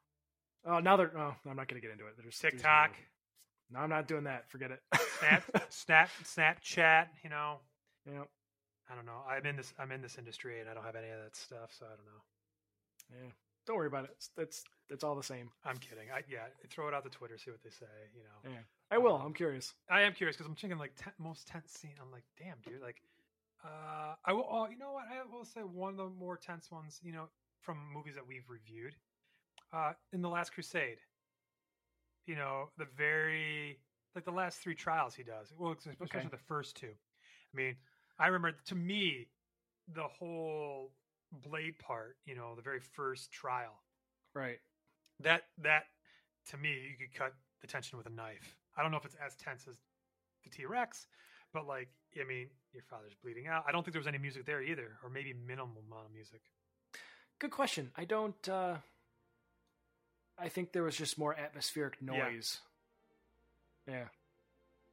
oh, 0.67 0.81
now 0.81 0.97
they're. 0.97 1.13
Oh, 1.17 1.35
I'm 1.49 1.57
not 1.57 1.69
going 1.69 1.81
to 1.81 1.87
get 1.87 1.93
into 1.93 2.07
it. 2.07 2.15
There's 2.21 2.37
TikTok, 2.39 2.91
No, 3.71 3.79
I'm 3.79 3.89
not 3.89 4.09
doing 4.09 4.25
that. 4.25 4.51
Forget 4.51 4.73
it. 4.73 4.81
Snap, 5.21 5.45
Snap, 5.71 6.11
Snapchat. 6.25 7.07
You 7.23 7.31
know. 7.31 7.59
yeah, 8.05 8.25
I 8.91 8.95
don't 8.97 9.07
know. 9.07 9.23
I'm 9.31 9.47
in 9.47 9.57
this. 9.57 9.73
I'm 9.79 9.93
in 9.93 10.03
this 10.03 10.19
industry, 10.19 10.61
and 10.61 10.69
I 10.69 10.75
don't 10.75 10.85
have 10.85 10.97
any 10.97 11.09
of 11.09 11.23
that 11.23 11.37
stuff, 11.37 11.71
so 11.79 11.87
I 11.87 11.95
don't 11.95 12.07
know. 12.07 13.25
yeah. 13.25 13.31
Don't 13.67 13.77
worry 13.77 13.87
about 13.87 14.05
it. 14.05 14.11
It's, 14.17 14.31
it's 14.39 14.65
it's 14.89 15.05
all 15.05 15.15
the 15.15 15.23
same. 15.23 15.51
I'm 15.65 15.77
kidding. 15.77 16.11
I, 16.13 16.23
yeah, 16.29 16.51
throw 16.71 16.89
it 16.89 16.95
out 16.95 17.05
to 17.05 17.11
Twitter, 17.11 17.39
see 17.39 17.53
what 17.53 17.63
they 17.63 17.71
say. 17.71 17.87
You 18.17 18.23
know, 18.25 18.51
Yeah, 18.51 18.65
I 18.91 18.99
will. 18.99 19.15
Um, 19.15 19.27
I'm 19.27 19.35
curious. 19.35 19.75
I 19.89 20.01
am 20.01 20.15
curious 20.15 20.37
because 20.37 20.49
I'm 20.49 20.57
thinking 20.57 20.79
like 20.79 20.93
ten, 20.97 21.13
most 21.19 21.47
tense 21.47 21.71
scene. 21.71 21.95
I'm 22.03 22.11
like, 22.11 22.25
damn, 22.39 22.57
dude. 22.67 22.83
Like, 22.83 23.03
uh, 23.65 24.15
I 24.25 24.33
will. 24.33 24.47
Oh, 24.51 24.69
you 24.69 24.79
know 24.79 24.93
what? 24.93 25.05
I 25.11 25.23
will 25.31 25.45
say 25.45 25.61
one 25.61 25.93
of 25.93 25.97
the 25.99 26.09
more 26.09 26.37
tense 26.37 26.71
ones. 26.71 27.01
You 27.03 27.13
know, 27.13 27.29
from 27.61 27.79
movies 27.93 28.15
that 28.15 28.27
we've 28.27 28.49
reviewed, 28.49 28.95
uh, 29.73 29.93
in 30.13 30.23
the 30.23 30.29
Last 30.29 30.53
Crusade. 30.53 30.99
You 32.27 32.37
know, 32.37 32.71
the 32.79 32.87
very 32.97 33.81
like 34.15 34.25
the 34.25 34.33
last 34.33 34.59
three 34.61 34.75
trials 34.75 35.15
he 35.15 35.23
does. 35.23 35.53
Well, 35.59 35.73
especially 35.73 36.21
Okay. 36.21 36.29
the 36.31 36.37
first 36.37 36.77
two. 36.77 36.93
I 36.93 37.57
mean, 37.57 37.77
I 38.19 38.27
remember 38.27 38.53
to 38.67 38.75
me 38.75 39.29
the 39.93 40.05
whole 40.05 40.93
blade 41.33 41.79
part. 41.79 42.17
You 42.25 42.35
know, 42.37 42.55
the 42.55 42.63
very 42.63 42.81
first 42.81 43.31
trial. 43.33 43.83
Right. 44.35 44.59
That 45.21 45.43
that 45.59 45.85
to 46.51 46.57
me, 46.57 46.71
you 46.91 46.97
could 46.99 47.15
cut 47.15 47.35
the 47.61 47.67
tension 47.67 47.99
with 47.99 48.07
a 48.07 48.11
knife. 48.11 48.57
I 48.77 48.83
don't 48.83 48.91
know 48.91 48.97
if 48.99 49.05
it's 49.05 49.17
as 49.17 49.35
tense 49.35 49.67
as 49.69 49.77
the 50.45 50.51
T 50.51 50.65
Rex, 50.65 51.07
but 51.53 51.67
like, 51.67 51.89
I 52.21 52.25
mean, 52.27 52.49
your 52.73 52.83
father's 52.91 53.15
bleeding 53.23 53.47
out. 53.47 53.65
I 53.69 53.73
don't 53.73 53.83
think 53.85 53.93
there 53.93 54.01
was 54.01 54.07
any 54.07 54.19
music 54.19 54.47
there 54.47 54.63
either, 54.63 54.97
or 55.03 55.11
maybe 55.11 55.33
minimal 55.33 55.83
amount 55.87 56.07
of 56.07 56.13
music. 56.13 56.41
Good 57.39 57.51
question. 57.51 57.91
I 57.97 58.05
don't. 58.05 58.49
uh 58.49 58.77
I 60.39 60.49
think 60.49 60.73
there 60.73 60.83
was 60.83 60.97
just 60.97 61.19
more 61.19 61.35
atmospheric 61.35 62.01
noise. 62.01 62.59
Yeah. 63.87 64.05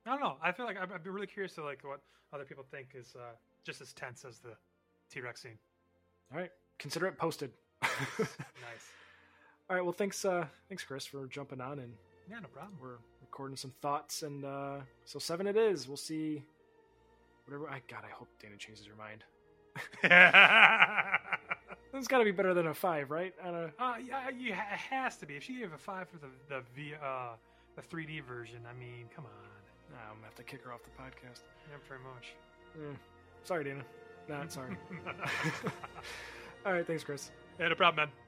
I 0.06 0.10
don't 0.10 0.20
know. 0.20 0.36
I 0.42 0.52
feel 0.52 0.66
like 0.66 0.78
I'd, 0.78 0.92
I'd 0.92 1.04
be 1.04 1.10
really 1.10 1.28
curious 1.28 1.54
to 1.56 1.64
like 1.64 1.84
what 1.84 2.02
other 2.34 2.44
people 2.44 2.66
think 2.70 2.90
is 2.96 3.16
uh, 3.16 3.32
just 3.64 3.80
as 3.82 3.94
tense 3.94 4.26
as 4.26 4.40
the 4.40 4.56
T 5.12 5.22
Rex 5.22 5.42
scene. 5.42 5.58
All 6.34 6.40
right. 6.40 6.52
Consider 6.80 7.08
it 7.08 7.18
posted. 7.18 7.52
Nice. 7.82 7.90
All 9.70 9.76
right. 9.76 9.82
Well, 9.84 9.94
thanks. 9.94 10.24
uh 10.26 10.46
Thanks, 10.70 10.84
Chris, 10.84 11.06
for 11.06 11.28
jumping 11.28 11.62
on, 11.62 11.80
and 11.80 11.94
Yeah, 12.30 12.40
no 12.40 12.48
problem. 12.48 12.78
we're 12.82 12.98
recording 13.22 13.56
some 13.58 13.72
thoughts. 13.82 14.24
And 14.24 14.44
uh 14.46 14.80
so 15.06 15.20
seven 15.20 15.48
it 15.48 15.56
is. 15.58 15.88
We'll 15.88 15.98
see. 15.98 16.44
Whatever. 17.48 17.70
I 17.70 17.82
God, 17.88 18.04
I 18.06 18.12
hope 18.14 18.28
Dana 18.40 18.58
changes 18.58 18.86
her 18.86 18.96
mind. 18.96 19.24
It's 21.94 22.08
got 22.08 22.20
to 22.20 22.26
be 22.26 22.32
better 22.32 22.54
than 22.54 22.68
a 22.68 22.74
five, 22.74 23.10
right? 23.10 23.34
I 23.44 23.46
don't. 23.48 23.72
uh, 23.80 23.94
yeah, 24.06 24.30
you, 24.30 24.52
it 24.52 24.56
has 24.56 25.16
to 25.18 25.26
be. 25.26 25.36
If 25.36 25.44
she 25.44 25.58
gave 25.58 25.74
a 25.74 25.78
five 25.78 26.08
for 26.10 26.18
the 26.18 26.28
the 26.48 26.62
v, 26.76 26.94
uh, 27.02 27.30
the 27.76 27.82
3D 27.82 28.24
version, 28.24 28.60
I 28.70 28.78
mean, 28.78 29.06
come 29.16 29.26
on. 29.26 29.32
Nah, 29.92 29.98
I'm 30.10 30.16
gonna 30.18 30.26
have 30.26 30.36
to 30.36 30.44
kick 30.44 30.64
her 30.64 30.74
off 30.74 30.82
the 30.84 30.92
podcast. 30.92 31.42
Yeah, 31.72 31.78
pretty 31.88 32.04
much. 32.04 32.36
Eh, 32.76 32.96
sorry, 33.44 33.64
Dana. 33.64 33.84
Not 34.30 34.52
sorry. 34.52 34.78
All 36.66 36.74
right. 36.74 36.86
Thanks, 36.86 37.04
Chris. 37.04 37.32
yeah, 37.60 37.70
no 37.70 37.76
problem, 37.76 38.08
man. 38.10 38.27